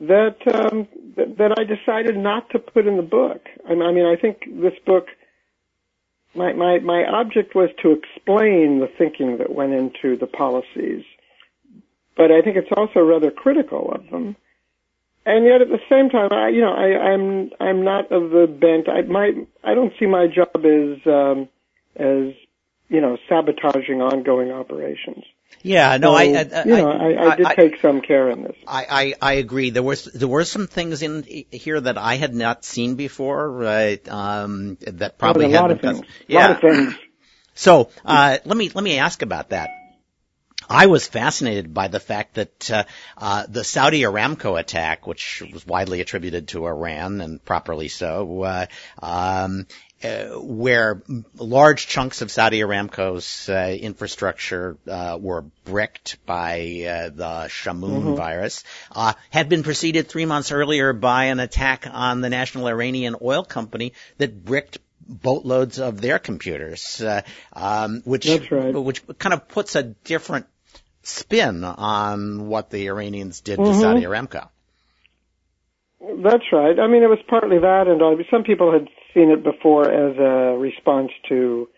[0.00, 3.46] that um, that, that I decided not to put in the book.
[3.68, 5.06] I, I mean, I think this book.
[6.34, 11.02] My, my my object was to explain the thinking that went into the policies,
[12.14, 14.36] but I think it's also rather critical of them.
[15.24, 18.46] And yet, at the same time, I you know I, I'm I'm not of the
[18.46, 18.86] bent.
[18.86, 19.32] I my
[19.64, 21.48] I don't see my job as um,
[21.96, 22.34] as
[22.90, 25.24] you know sabotaging ongoing operations.
[25.62, 28.42] Yeah, no, So, I, I, you know, I, I did I- take some care in
[28.44, 28.56] this.
[28.68, 29.70] I, I, I agree.
[29.70, 34.06] There was there were some things in here that I had not seen before, right?
[34.08, 36.00] Um, that probably a had lot of things.
[36.00, 36.48] A Yeah.
[36.48, 36.94] lot of things.
[37.58, 39.70] So uh, let me let me ask about that.
[40.68, 42.84] I was fascinated by the fact that uh,
[43.16, 48.66] uh, the Saudi Aramco attack, which was widely attributed to Iran and properly so, uh,
[49.00, 49.66] um,
[50.04, 51.02] uh, where
[51.36, 58.62] large chunks of Saudi Aramco's uh, infrastructure uh, were bricked by uh, the Shamoon virus,
[58.92, 63.42] uh, had been preceded three months earlier by an attack on the National Iranian Oil
[63.42, 64.78] Company that bricked
[65.08, 68.74] boatloads of their computers, uh, um, which right.
[68.74, 70.46] which kind of puts a different
[71.02, 73.80] spin on what the Iranians did to Mhm.
[73.80, 74.48] Saudi Aramco.
[76.00, 76.78] That's right.
[76.78, 80.58] I mean, it was partly that, and some people had seen it before as a
[80.58, 81.68] response to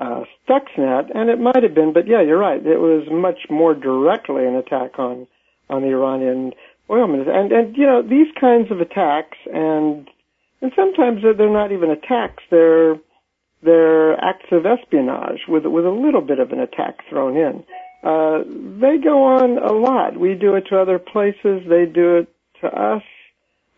[0.00, 2.64] uh, Stuxnet, and it might have been, but yeah, you're right.
[2.64, 5.26] It was much more directly an attack on
[5.70, 6.52] on the Iranian
[6.90, 10.08] oil ministry, and and you know these kinds of attacks, and
[10.60, 12.96] and sometimes they're not even attacks; they're
[13.62, 17.64] they're acts of espionage with with a little bit of an attack thrown in.
[18.02, 18.42] Uh,
[18.80, 20.18] they go on a lot.
[20.18, 21.62] We do it to other places.
[21.68, 22.28] They do it
[22.60, 23.02] to us.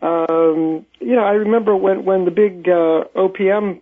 [0.04, 3.80] Um, you know, I remember when when the big uh, OPM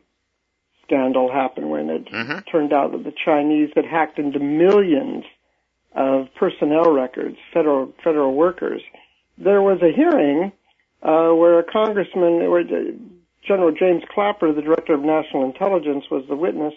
[0.85, 2.46] scandal happened, when it Mhm.
[2.46, 5.24] turned out that the Chinese had hacked into millions
[5.96, 8.82] of personnel records, federal federal workers.
[9.37, 10.52] There was a hearing
[11.02, 12.92] uh, where a congressman, where uh,
[13.42, 16.74] General James Clapper, the director of national intelligence, was the witness,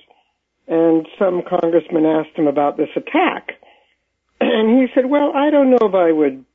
[0.68, 3.62] and some congressman asked him about this attack,
[4.42, 6.46] and he said, "Well, I don't know if I would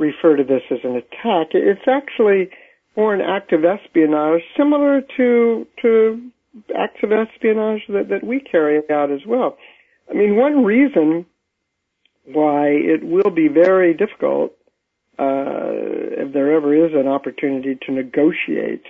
[0.00, 1.48] refer to this as an attack.
[1.52, 2.50] It's actually
[2.96, 6.30] more an act of espionage, similar to to
[6.76, 9.56] acts of espionage that, that we carry out as well.
[10.10, 11.26] I mean, one reason
[12.24, 14.52] why it will be very difficult,
[15.18, 15.70] uh,
[16.22, 18.82] if there ever is an opportunity to negotiate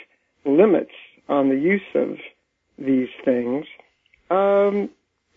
[0.46, 0.92] limits
[1.28, 2.16] on the use of
[2.78, 3.66] these things,
[4.30, 4.88] um,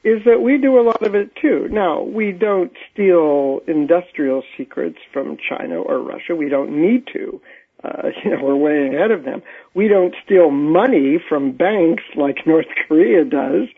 [0.03, 1.67] is that we do a lot of it too.
[1.71, 6.35] Now, we don't steal industrial secrets from China or Russia.
[6.35, 7.41] We don't need to.
[7.83, 9.41] Uh, you know, we're way ahead of them.
[9.73, 13.69] We don't steal money from banks like North Korea does.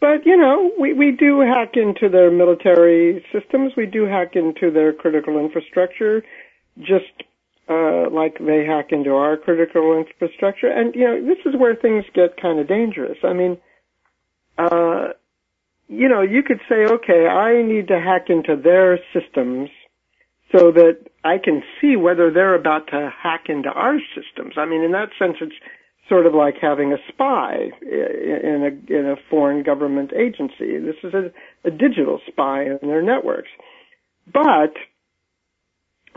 [0.00, 3.72] But, you know, we, we do hack into their military systems.
[3.76, 6.22] We do hack into their critical infrastructure,
[6.78, 7.24] just
[7.68, 10.68] uh, like they hack into our critical infrastructure.
[10.68, 13.18] And, you know, this is where things get kind of dangerous.
[13.24, 13.58] I mean,
[14.56, 15.08] uh,
[15.88, 19.70] you know, you could say, okay, I need to hack into their systems
[20.52, 24.54] so that I can see whether they're about to hack into our systems.
[24.56, 25.54] I mean, in that sense, it's
[26.08, 30.78] sort of like having a spy in a in a foreign government agency.
[30.78, 31.30] This is a,
[31.64, 33.50] a digital spy in their networks,
[34.32, 34.74] but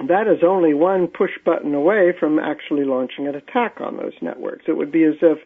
[0.07, 4.63] that is only one push button away from actually launching an attack on those networks.
[4.67, 5.39] It would be as if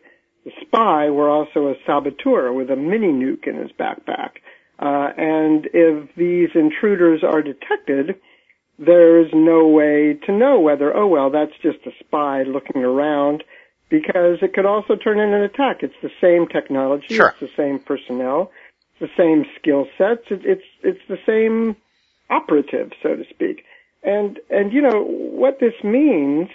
[0.45, 4.31] the spy were also a saboteur with a mini nuke in his backpack.
[4.79, 8.15] Uh, and if these intruders are detected,
[8.77, 13.43] there's no way to know whether, oh well, that's just a spy looking around,
[13.89, 15.77] because it could also turn in an attack.
[15.81, 17.29] It's the same technology, Sure.
[17.29, 18.51] it's the same personnel,
[18.99, 21.75] it's the same skill sets, it, it's it's the same
[22.29, 23.63] operative, so to speak.
[24.03, 26.49] And and you know what this means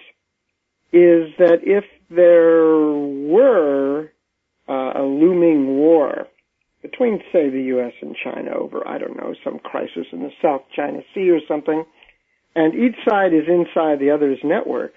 [0.92, 4.10] is that if there were
[4.68, 6.26] uh, a looming war
[6.82, 7.92] between, say, the U.S.
[8.00, 11.84] and China over, I don't know, some crisis in the South China Sea or something,
[12.54, 14.94] and each side is inside the other's network,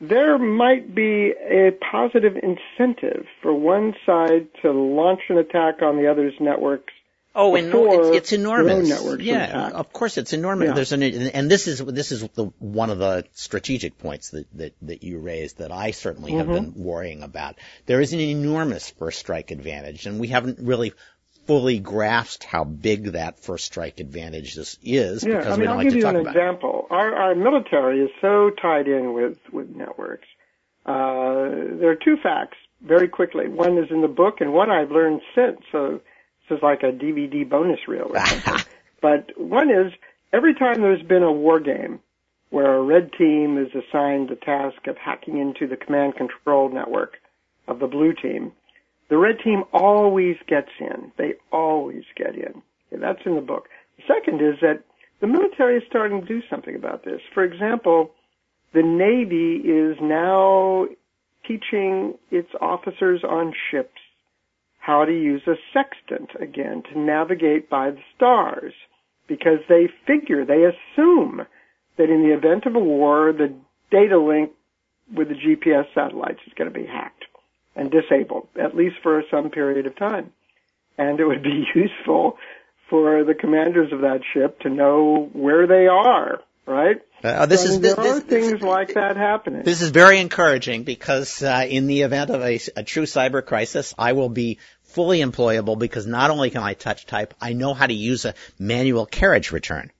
[0.00, 6.10] there might be a positive incentive for one side to launch an attack on the
[6.10, 6.92] other's networks
[7.36, 8.88] Oh, and it's, it's enormous.
[9.20, 10.68] yeah, of course it's enormous.
[10.68, 10.74] Yeah.
[10.74, 14.74] There's an, and this is this is the one of the strategic points that that,
[14.82, 16.74] that you raised that I certainly have Mhm.
[16.74, 17.56] been worrying about.
[17.86, 20.92] There is an enormous first strike advantage, and we haven't really
[21.46, 25.64] fully grasped how big that first strike advantage is, is Yeah, because I we mean,
[25.66, 26.38] don't I'll like give to you talk an about it.
[26.38, 26.86] example.
[26.90, 30.26] Our, our military is so tied in with, with networks.
[30.86, 33.48] Uh, there are two facts very quickly.
[33.48, 35.58] One is in the book and one I've learned since.
[35.72, 36.00] So
[36.48, 38.64] this is like a DVD bonus reel or something.
[39.02, 39.92] but one is
[40.32, 42.00] every time there's been a war game
[42.50, 47.14] where a red team is assigned the task of hacking into the command control network
[47.66, 48.52] of the blue team,
[49.08, 51.12] the red team always gets in.
[51.18, 52.62] They always get in.
[52.92, 53.68] Okay, that's in the book.
[53.96, 54.84] The second is that
[55.20, 57.20] the military is starting to do something about this.
[57.32, 58.12] For example,
[58.72, 60.86] the Navy is now
[61.46, 63.93] teaching its officers on ships
[64.84, 68.74] how to use a sextant again to navigate by the stars
[69.26, 71.46] because they figure, they assume
[71.96, 73.54] that in the event of a war, the
[73.90, 74.50] data link
[75.14, 77.24] with the GPS satellites is going to be hacked
[77.74, 80.32] and disabled, at least for some period of time.
[80.98, 82.36] And it would be useful
[82.90, 87.00] for the commanders of that ship to know where they are, right?
[87.24, 89.62] Uh, this And is there this, are things like that happening.
[89.62, 93.94] This is very encouraging because uh, in the event of a, a true cyber crisis,
[93.96, 94.58] I will be
[94.94, 98.34] fully employable because not only can I touch type, I know how to use a
[98.58, 99.90] manual carriage return.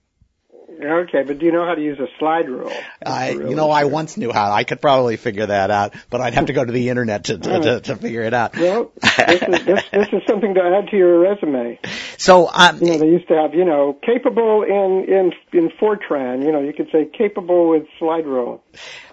[0.83, 2.73] Okay, but do you know how to use a slide rule?
[3.05, 4.51] I, you know, I once knew how.
[4.51, 7.39] I could probably figure that out, but I'd have to go to the internet to
[7.39, 8.57] to, to, to figure it out.
[8.57, 11.79] Well, this is, this, this is something to add to your resume.
[12.19, 16.45] So, um, You know, they used to have, you know, capable in in in Fortran.
[16.45, 18.65] You know, you could say capable with slide rule.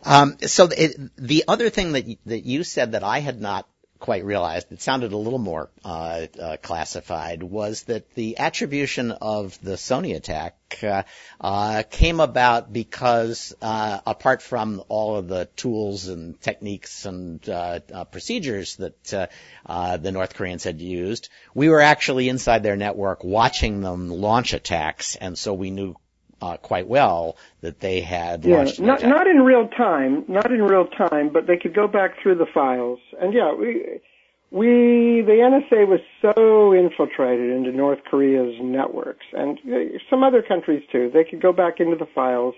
[0.04, 3.68] Um, so it, the other thing that that you said that I had not
[4.02, 9.58] quite realized, it sounded a little more uh, uh, classified, was that the attribution of
[9.62, 11.04] the Sony attack uh,
[11.40, 17.80] uh, came about because, uh, apart from all of the tools and techniques and uh,
[18.06, 19.28] procedures that uh,
[19.66, 24.54] uh, the North Koreans had used, we were actually inside their network watching them launch
[24.54, 25.96] attacks, and so we knew
[26.42, 30.88] uh, quite well that they had Yeah, not not in real time, not in real
[30.88, 33.00] time, but they could go back through the files.
[33.20, 34.02] And yeah, we
[34.50, 40.84] we the NSA was so infiltrated into North Korea's networks and uh, some other countries
[40.92, 41.10] too.
[41.14, 42.56] They could go back into the files,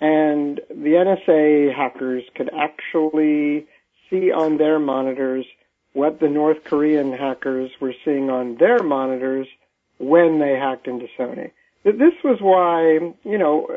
[0.00, 0.94] and the
[1.28, 3.66] NSA hackers could actually
[4.10, 5.46] see on their monitors
[5.92, 9.46] what the North Korean hackers were seeing on their monitors
[9.98, 11.52] when they hacked into Sony.
[11.84, 13.68] Th- This was why, you know,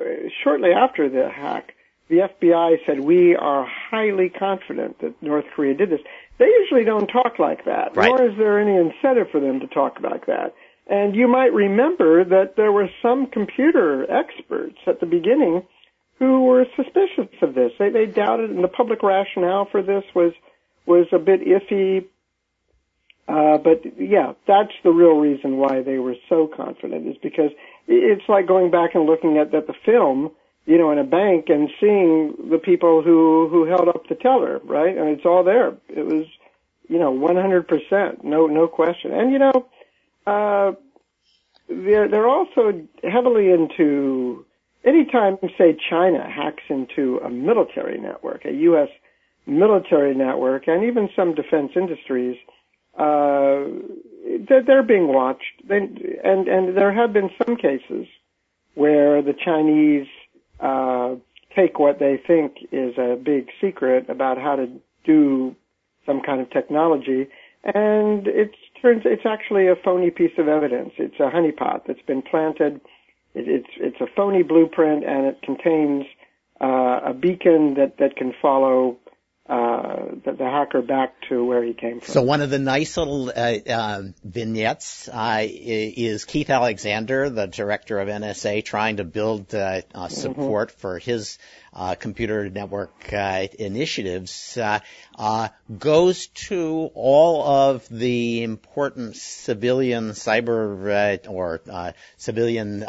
[0.43, 1.73] shortly after the hack,
[2.09, 5.99] the FBI said we are highly confident that North Korea did this.
[6.39, 8.07] They usually don't talk like that, Right.
[8.09, 10.53] nor is there any incentive for them to talk like that.
[10.89, 15.63] And you might remember that there were some computer experts at the beginning
[16.19, 17.73] who were suspicious of this.
[17.77, 20.31] They they doubted, and the public rationale for this was
[20.85, 22.05] was a bit iffy.
[23.27, 27.51] Uh, but yeah, that's the real reason why they were so confident is because
[27.87, 30.31] it's like going back and looking at, at the film,
[30.65, 34.59] you know, in a bank and seeing the people who, who held up the teller,
[34.65, 34.97] right?
[34.97, 35.69] And it's all there.
[35.87, 36.25] It was,
[36.89, 39.13] you know, 100%, no, no question.
[39.13, 39.67] And you know,
[40.25, 40.73] uh,
[41.69, 44.45] they're, they're also heavily into,
[44.83, 48.89] anytime, say, China hacks into a military network, a U.S.
[49.45, 52.37] military network, and even some defense industries,
[52.97, 53.63] uh,
[54.37, 55.61] they're, being watched.
[55.69, 55.97] And,
[56.47, 58.07] and there have been some cases
[58.75, 60.07] where the Chinese
[60.59, 61.15] uh,
[61.55, 64.69] take what they think is a big secret about how to
[65.03, 65.55] do
[66.05, 67.27] some kind of technology,
[67.63, 70.91] and it turns it's actually a phony piece of evidence.
[70.97, 72.79] It's a honeypot that's been planted.
[73.33, 76.05] It, it's it's a phony blueprint, and it contains
[76.61, 78.97] uh, a beacon that that can follow
[79.49, 82.13] uh, the, the hacker back to where he came from.
[82.13, 85.49] So one of the nice little uh, uh, vignettes uh, i-
[85.95, 91.37] is Keith Alexander, the director of NSA, trying to build uh, uh, support for his
[91.73, 94.57] uh, computer network uh, initiatives.
[94.57, 94.79] Uh,
[95.17, 102.79] uh, goes to all of the important civilian cyber uh, or uh, civilian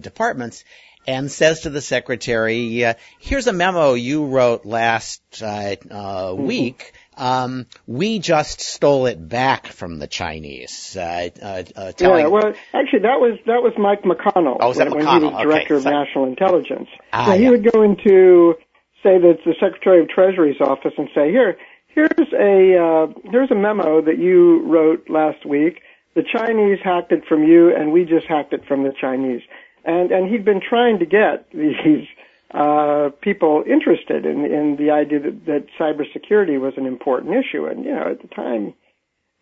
[0.00, 0.64] departments
[1.08, 6.92] and says to the secretary, uh, "Here's a memo you wrote last uh, uh, week.
[7.16, 12.52] Um, we just stole it back from the Chinese." Uh, uh, uh, telling, yeah, well,
[12.74, 15.76] actually, that was that was Mike McConnell Oh, was that when, when he was director
[15.76, 16.88] Okay, of national intelligence.
[17.14, 17.50] Ah, so he yeah.
[17.50, 18.54] would go into
[19.02, 21.56] say that the Secretary of Treasury's office and say, "Here,
[21.86, 25.80] here's a uh, here's a memo that you wrote last week.
[26.14, 29.40] The Chinese hacked it from you, and we just hacked it from the Chinese."
[29.88, 32.06] And and he'd been trying to get these
[32.52, 37.84] uh, people interested in in the idea that, that cybersecurity was an important issue, and
[37.86, 38.74] you know at the time.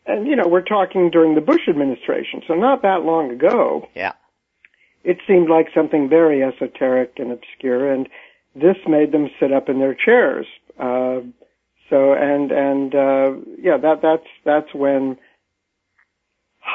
[0.07, 4.12] And you know, we're talking during the Bush administration, so not that long ago yeah.
[5.03, 8.09] it seemed like something very esoteric and obscure, and
[8.55, 10.47] this made them sit up in their chairs.
[10.78, 11.22] Uh,
[11.90, 15.18] so, and and uh, yeah, that that's that's when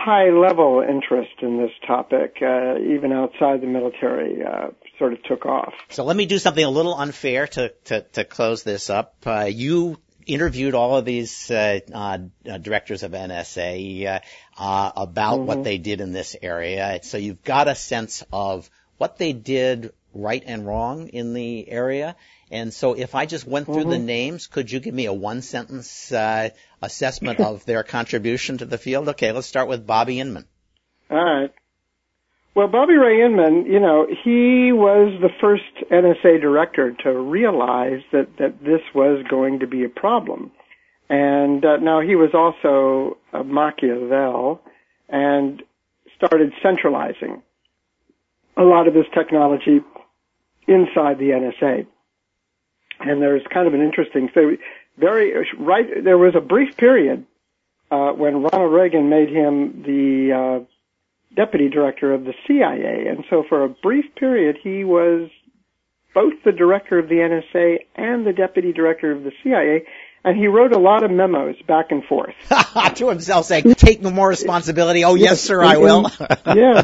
[0.04, 5.46] high level interest in this topic, uh, even outside the military, uh, sort of took
[5.46, 5.74] off.
[5.90, 9.16] So let me do something a little unfair to to, to close this up.
[9.26, 12.18] Uh, you interviewed all of these uh, uh,
[12.58, 14.20] directors of NSA uh,
[14.58, 19.18] uh, about what they did in this area, so you've got a sense of what
[19.18, 22.16] they did right and wrong in the area.
[22.52, 25.42] And so if I just went through the names, could you give me a one
[25.42, 26.50] sentence uh,
[26.82, 29.10] assessment of their contribution to the field?
[29.10, 30.46] Okay, let's start with Bobby Inman.
[31.10, 31.54] All right.
[32.54, 38.28] Well, Bobby Ray Inman, you know, he was the first NSA director to realize that,
[38.40, 40.52] that this was going to be a problem.
[41.10, 44.60] And uh, now he was also a Machiavel
[45.08, 45.64] and
[46.18, 47.42] started centralizing
[48.58, 49.80] a lot of this technology
[50.72, 51.86] inside the NSA.
[53.00, 54.58] And there's kind of an interesting thing.
[54.98, 56.04] Very right.
[56.04, 57.26] There was a brief period
[57.90, 60.66] uh, when Ronald Reagan made him the uh,
[61.36, 63.08] deputy director of the CIA.
[63.08, 65.30] And so for a brief period, he was
[66.14, 69.86] both the director of the NSA and the deputy director of the CIA.
[70.24, 72.36] And he wrote a lot of memos back and forth.
[72.96, 75.04] to himself saying, take no more responsibility.
[75.04, 76.12] Oh, yes, sir, I will.
[76.46, 76.84] yeah.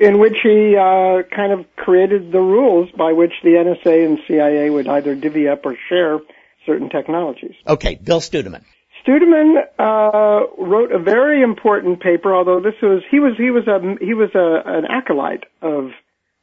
[0.00, 4.70] In which he uh, kind of created the rules by which the NSA and CIA
[4.70, 6.18] would either divvy up or share
[6.66, 7.54] certain technologies.
[7.66, 8.64] Okay, Bill Studeman.
[9.06, 13.80] Studeman uh, wrote a very important paper, although this was he was he was a
[14.04, 15.90] he was a, an acolyte of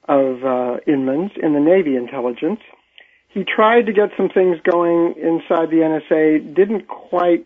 [0.07, 2.59] of uh, Inman's in the Navy intelligence.
[3.35, 7.45] He tried to get some things going inside the NSA, didn't quite.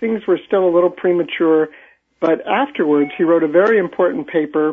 [0.00, 1.68] Things were still a little premature,
[2.20, 4.72] but afterwards he wrote a very important paper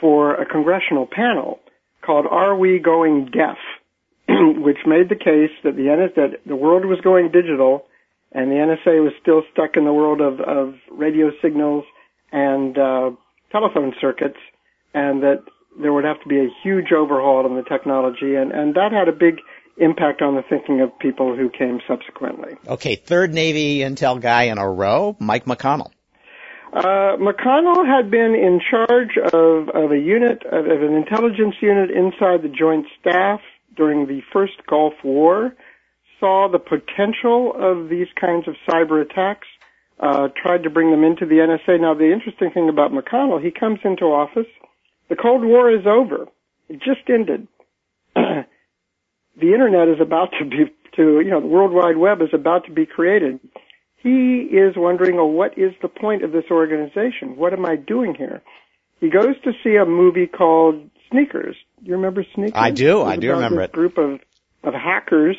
[0.00, 1.58] for a congressional panel
[2.00, 3.58] called "Are We Going Deaf?"
[4.28, 7.86] which made the case that the NS, that the world was going digital
[8.30, 11.84] and the NSA was still stuck in the world of, of radio signals
[12.30, 13.10] and uh,
[13.50, 14.38] telephone circuits,
[14.94, 15.42] and that
[15.80, 19.08] there would have to be a huge overhaul in the technology, and, and that had
[19.08, 19.40] a big
[19.76, 22.56] impact on the thinking of people who came subsequently.
[22.66, 25.90] Okay, third Navy intel guy in a row, Mike McConnell.
[26.72, 31.90] Uh, McConnell had been in charge of, of a unit, of, of an intelligence unit
[31.90, 33.40] inside the Joint Staff
[33.76, 35.54] during the first Gulf War
[36.20, 39.46] saw the potential of these kinds of cyber attacks,
[40.00, 41.80] uh, tried to bring them into the NSA.
[41.80, 44.46] Now, the interesting thing about McConnell, he comes into office.
[45.08, 46.26] The Cold War is over.
[46.68, 47.48] It just ended.
[48.14, 48.44] the
[49.40, 52.72] internet is about to be, to, you know, the World Wide Web is about to
[52.72, 53.40] be created.
[53.96, 57.36] He is wondering, oh, what is the point of this organization?
[57.36, 58.42] What am I doing here?
[59.00, 61.56] He goes to see a movie called Sneakers.
[61.82, 62.52] Do you remember Sneakers?
[62.54, 63.02] I do.
[63.02, 63.72] I do remember it.
[63.72, 64.20] Group of
[64.64, 65.36] of hackers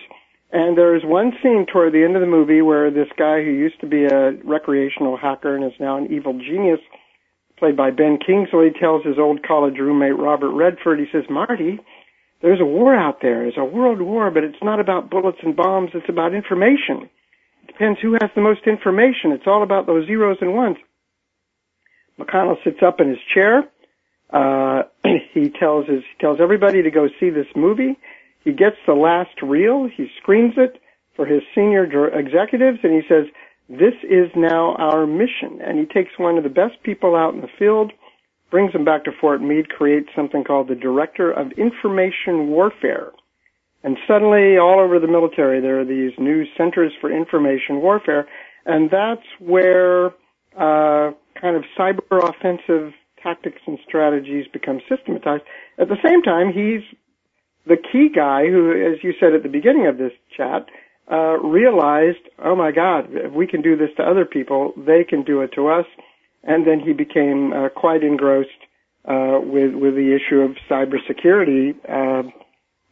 [0.51, 3.80] and there's one scene toward the end of the movie where this guy who used
[3.82, 6.80] to be a recreational hacker and is now an evil genius,
[7.60, 11.80] played by Ben Kingsley, tells his old college roommate Robert Redford, he says, Marty,
[12.41, 13.45] there's a war out there.
[13.45, 15.91] It's a world war, but it's not about bullets and bombs.
[15.93, 17.10] It's about information.
[17.64, 19.32] It depends who has the most information.
[19.32, 20.78] It's all about those zeros and ones.
[22.20, 23.70] McConnell sits up in his chair.
[24.32, 24.84] Uh,
[25.34, 27.97] he tells his, he tells everybody to go see this movie.
[28.43, 30.82] He gets the last reel, he screens it
[31.16, 31.84] for his senior
[32.18, 33.26] executives, and he says,
[33.70, 35.61] this is now our mission.
[35.63, 37.91] And he takes one of the best people out in the field,
[38.49, 43.11] brings him back to Fort Meade, creates something called the Director of Information Warfare.
[43.84, 48.28] And suddenly, all over the military, there are these new centers for information warfare,
[48.65, 50.07] and that's where
[50.57, 52.93] uh, kind of cyber offensive
[53.24, 55.43] tactics and strategies become systematized.
[55.78, 56.82] At the same time, he's
[57.65, 60.65] the key guy who, as you said at the beginning of this chat,
[61.12, 65.24] uh, realized, oh my God, if we can do this to other people, they can
[65.24, 65.86] do it to us.
[66.43, 68.49] And then he became uh, quite engrossed
[69.05, 72.30] uh, with with the issue of cybersecurity, uh,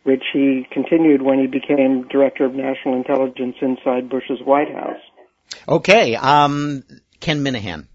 [0.04, 5.00] which he continued when he became director of national intelligence inside Bush's White House.
[5.68, 6.84] Okay, um,
[7.20, 7.88] Ken Minihan.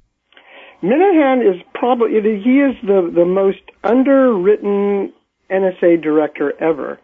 [0.82, 5.12] Minihan is probably he is the the most underwritten
[5.50, 6.98] NSA director ever.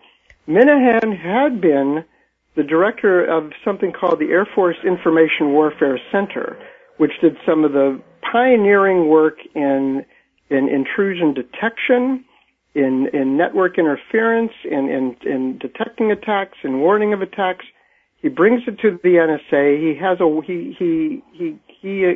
[0.49, 2.05] Minihan had been
[2.59, 6.59] the director of something called the Air Force Information Warfare Center,
[6.97, 8.03] which did some of the
[8.33, 10.05] pioneering work in
[10.51, 12.25] in intrusion detection,
[12.75, 17.65] in in network interference, in in, in detecting attacks, in warning of attacks.
[18.21, 19.81] He brings it to the NSA.
[19.81, 22.15] He has a he he he he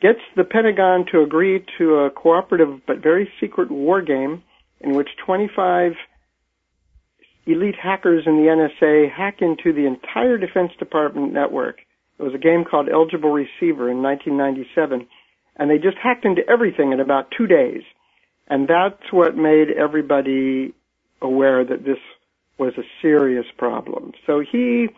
[0.00, 4.44] gets the Pentagon to agree to a cooperative but very secret war game
[4.80, 5.94] in which 25
[7.46, 11.80] elite hackers in the NSA hack into the entire Defense Department network.
[12.18, 15.06] It was a game called Eligible Receiver in 1997,
[15.56, 17.82] and they just hacked into everything in about two days.
[18.48, 20.74] And that's what made everybody
[21.20, 21.98] aware that this
[22.58, 24.12] was a serious problem.
[24.26, 24.88] So he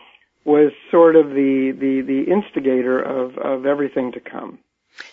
[0.45, 4.59] was sort of the, the, the instigator of, of everything to come.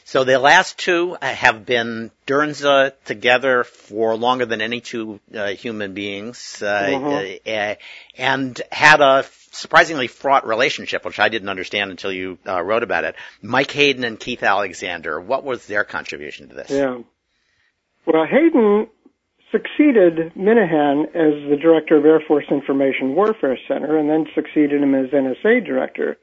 [0.04, 5.94] So the last two have been Dernza together for longer than any two uh, human
[5.94, 7.50] beings, uh, mm-hmm.
[7.50, 7.76] uh,
[8.18, 13.04] and had a surprisingly fraught relationship, which I didn't understand until you uh, wrote about
[13.04, 13.16] it.
[13.42, 15.20] Mike Hayden and Keith Alexander.
[15.20, 16.70] What was their contribution to this?
[16.70, 17.00] Yeah.
[18.06, 18.88] Well, Hayden
[19.52, 24.96] succeeded Minihan as the director of Air Force Information Warfare Center, and then succeeded him
[24.96, 26.18] as NSA director.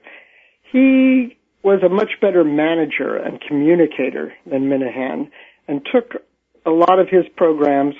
[0.72, 5.30] He was a much better manager and communicator than Minihan
[5.66, 6.22] and took
[6.64, 7.94] a lot of his programs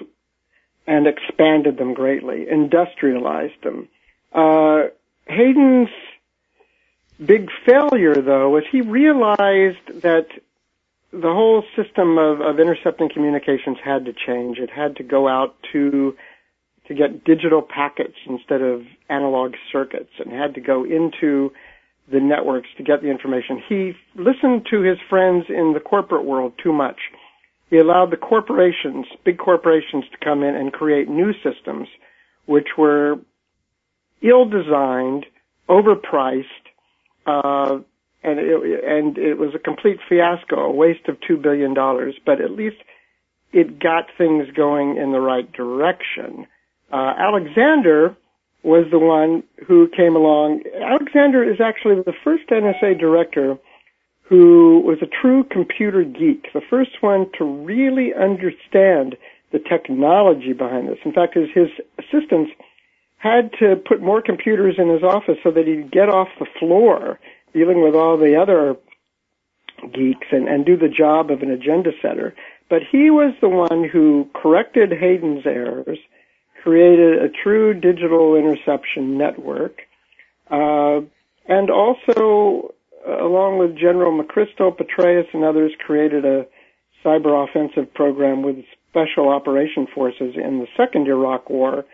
[0.86, 3.88] and expanded them greatly, industrialized them.
[4.32, 4.84] Uh,
[5.26, 5.90] Hayden's
[7.24, 10.28] big failure, though, was he realized that
[11.12, 14.59] the whole system of, of intercepting communications had to change.
[14.59, 16.16] It had to go out to
[16.86, 21.52] to get digital packets instead of analog circuits, and had to go into
[22.11, 23.62] the networks to get the information.
[23.68, 26.98] He listened to his friends in the corporate world too much.
[27.70, 31.88] He allowed the corporations, big corporations, to come in and create new systems,
[32.46, 33.16] which were
[34.22, 35.26] ill-designed,
[35.68, 36.44] overpriced,
[37.26, 37.78] uh,
[38.22, 42.14] and it, and it was a complete fiasco, a waste of two billion dollars.
[42.24, 42.76] But at least
[43.52, 46.46] it got things going in the right direction.
[46.90, 48.16] Uh, Alexander
[48.68, 50.62] was the one who came along.
[50.80, 53.56] Alexander is actually the first NSA director
[54.28, 59.16] who was a true computer geek, the first one to really understand
[59.52, 60.98] the technology behind this.
[61.06, 62.52] In fact, his, his assistants
[63.16, 67.18] had to put more computers in his office so that he'd get off the floor
[67.54, 68.76] dealing with all the other
[69.94, 72.34] geeks and, and do the job of an agenda setter.
[72.68, 75.98] But he was the one who corrected Hayden's errors,
[76.68, 79.80] created a true digital interception network,
[80.50, 81.00] uh,
[81.46, 82.74] and also,
[83.08, 86.44] uh, along with General McChrystal, Petraeus, and others, created a
[87.02, 88.56] cyber offensive program with
[88.90, 91.86] special operation forces in the second Iraq War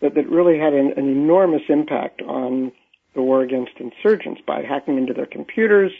[0.00, 2.70] that, that really had an, an enormous impact on
[3.16, 5.90] the war against insurgents by hacking into their computers,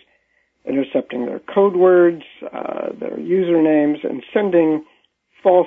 [0.64, 2.22] intercepting their code words,
[2.53, 4.85] uh, their usernames, and sending
[5.43, 5.66] false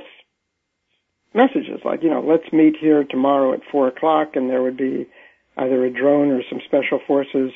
[1.33, 5.07] messages like, you know, let's meet here tomorrow at four o'clock, and there would be
[5.57, 7.51] either a drone or some special forces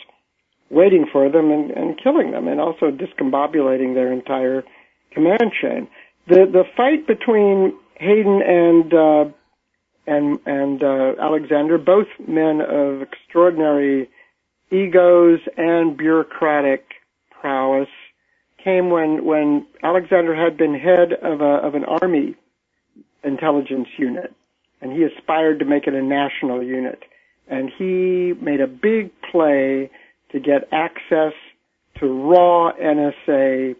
[0.70, 4.64] waiting for them and, and killing them, and also discombobulating their entire
[5.12, 5.88] command chain.
[6.28, 9.26] The the fight between Hayden and uh,
[10.06, 14.10] and and uh, Alexander, both men of extraordinary
[14.72, 16.84] egos and bureaucratic
[17.32, 17.88] prowess,
[18.62, 22.36] came when when Alexander had been head of a of an army
[23.28, 24.34] intelligence unit,
[24.82, 27.04] and he aspired to make it a national unit,
[27.48, 29.90] and he made a big play
[30.32, 31.34] to get access
[32.00, 33.76] to raw NSA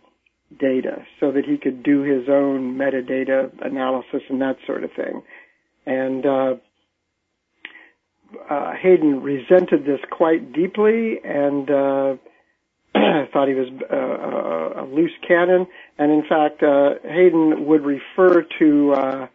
[0.60, 5.22] data so that he could do his own metadata analysis and that sort of thing
[5.88, 6.56] and uh,
[8.50, 12.16] uh, Hayden resented this quite deeply and uh,
[13.32, 15.66] thought he was uh, a loose cannon.
[15.98, 19.28] And in fact, uh, Hayden would refer to uh,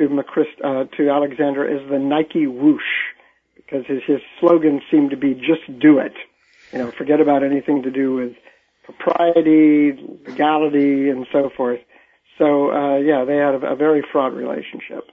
[0.00, 2.80] to McChrist, uh, to Alexander as the Nike whoosh
[3.54, 6.14] because his his slogan seemed to be "Just do it."
[6.72, 8.32] You know, forget about anything to do with
[8.84, 9.92] propriety,
[10.26, 11.80] legality, and so forth.
[12.38, 15.04] So uh, yeah, they had a, a very fraught relationship.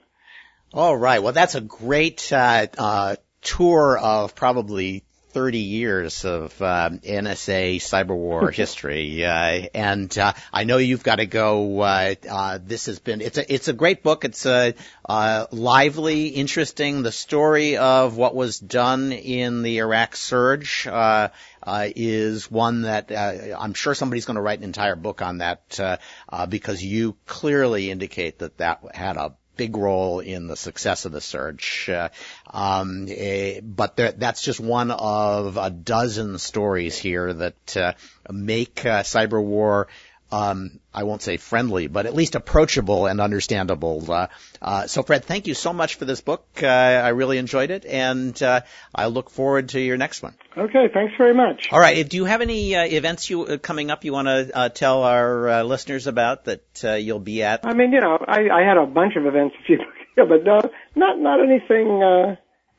[0.72, 1.22] All right.
[1.22, 8.16] Well, that's a great uh, uh, tour of probably 30 years of uh, NSA cyber
[8.16, 11.80] war history, uh, and uh, I know you've got to go.
[11.80, 14.24] Uh, uh, this has been it's a it's a great book.
[14.24, 14.74] It's a
[15.08, 17.02] uh, lively, interesting.
[17.02, 20.86] The story of what was done in the Iraq surge.
[20.86, 21.28] Uh,
[21.68, 25.38] uh, is one that uh, I'm sure somebody's going to write an entire book on
[25.38, 25.98] that uh,
[26.28, 31.12] uh, because you clearly indicate that that had a big role in the success of
[31.12, 31.90] the search.
[31.90, 32.08] Uh,
[32.48, 37.92] um, eh, but there, that's just one of a dozen stories here that uh,
[38.30, 39.88] make uh, cyber war
[40.30, 44.04] um, I won't say friendly, but at least approachable and understandable.
[44.10, 44.26] Uh,
[44.60, 46.46] uh, so, Fred, thank you so much for this book.
[46.62, 48.60] Uh, I really enjoyed it, and uh,
[48.94, 50.34] I look forward to your next one.
[50.56, 51.68] Okay, thanks very much.
[51.72, 52.06] All right.
[52.08, 55.64] Do you have any uh, events you uh, coming up you want to tell our
[55.64, 57.64] listeners about that you'll be at?
[57.64, 59.78] I mean, you know, I, I had a bunch of events a few,
[60.16, 60.60] but no,
[60.94, 62.36] not not anything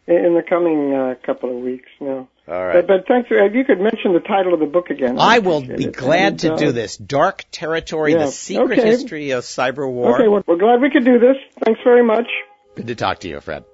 [0.07, 1.89] in the coming couple of weeks.
[1.99, 2.27] No.
[2.49, 2.73] All right.
[2.73, 3.29] But, but thanks.
[3.31, 5.19] If you could mention the title of the book again.
[5.19, 5.95] I, I will be it.
[5.95, 6.97] glad and, to uh, do this.
[6.97, 8.25] Dark Territory: yeah.
[8.25, 8.87] The Secret okay.
[8.87, 10.15] History of Cyber War.
[10.15, 11.37] Okay, well, we're glad we could do this.
[11.63, 12.27] Thanks very much.
[12.75, 13.65] Good to talk to you, Fred.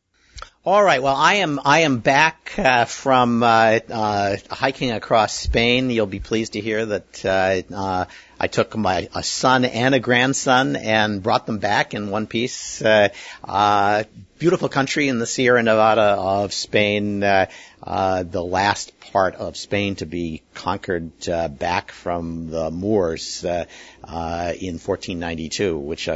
[0.65, 1.01] All right.
[1.01, 5.89] Well, I am I am back uh, from uh, uh, hiking across Spain.
[5.91, 8.05] You'll be pleased to hear that uh, uh,
[8.39, 12.81] I took my a son and a grandson and brought them back in one piece.
[12.81, 13.09] Uh,
[13.43, 14.03] uh,
[14.39, 17.23] beautiful country in the Sierra Nevada of Spain.
[17.23, 17.47] uh,
[17.81, 23.65] uh, the last part of Spain to be conquered uh, back from the Moors uh
[24.03, 26.09] in 1492, which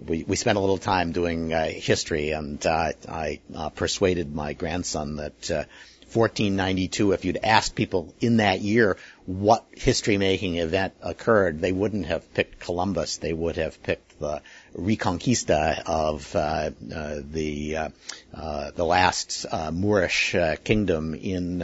[0.00, 4.52] we, we spent a little time doing uh, history, and uh, I uh, persuaded my
[4.52, 5.64] grandson that uh,
[6.16, 8.96] 1492, if you'd asked people in that year
[9.26, 13.18] what history-making event occurred, they wouldn't have picked Columbus.
[13.18, 14.40] They would have picked the
[14.74, 17.88] reconquista of uh, uh, the uh,
[18.34, 21.62] uh, the last uh, Moorish kingdom in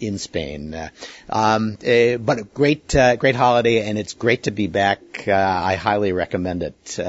[0.00, 0.90] in Spain.
[1.28, 5.28] Um, but a great great holiday, and it's great to be back.
[5.28, 7.00] I highly recommend it.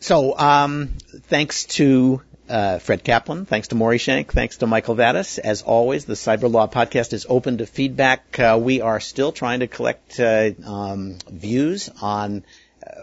[0.00, 0.94] so um,
[1.28, 3.46] thanks to uh, Fred Kaplan.
[3.46, 4.32] Thanks to Maury Shenk.
[4.32, 5.38] Thanks to Michael Vatis.
[5.38, 8.38] As always, the Cyberlaw Podcast is open to feedback.
[8.38, 12.44] Uh, we are still trying to collect uh, um, views on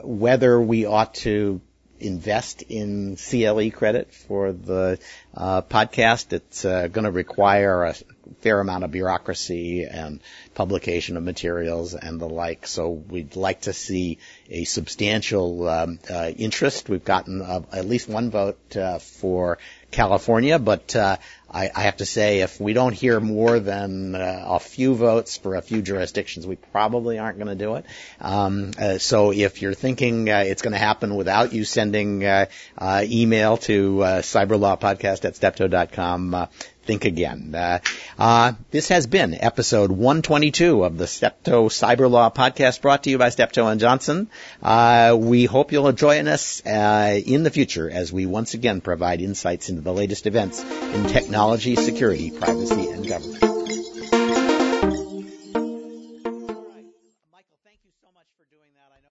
[0.03, 1.61] whether we ought to
[2.01, 4.99] invest in CLE credit for the
[5.35, 6.33] uh, podcast.
[6.33, 7.95] It's uh, going to require a
[8.39, 10.19] fair amount of bureaucracy and
[10.53, 12.67] publication of materials and the like.
[12.67, 14.17] So we'd like to see
[14.49, 16.89] a substantial um, uh, interest.
[16.89, 19.57] We've gotten uh, at least one vote uh, for
[19.91, 21.17] California, but uh,
[21.51, 25.37] I, I, have to say, if we don't hear more than uh, a few votes
[25.37, 27.85] for a few jurisdictions, we probably aren't going to do it.
[28.21, 32.45] Um, uh, so if you're thinking uh, it's going to happen without you sending uh,
[32.77, 36.47] uh, email to cyberlawpodcast at steptoe.com,
[36.91, 37.55] think again.
[37.55, 37.79] Uh,
[38.19, 43.29] uh, this has been episode 122 of the Steptoe Cyberlaw Podcast brought to you by
[43.29, 44.29] Steptoe and Johnson.
[44.61, 49.21] Uh, we hope you'll join us uh, in the future as we once again provide
[49.21, 53.50] insights into the latest events in technology, security, privacy, and government.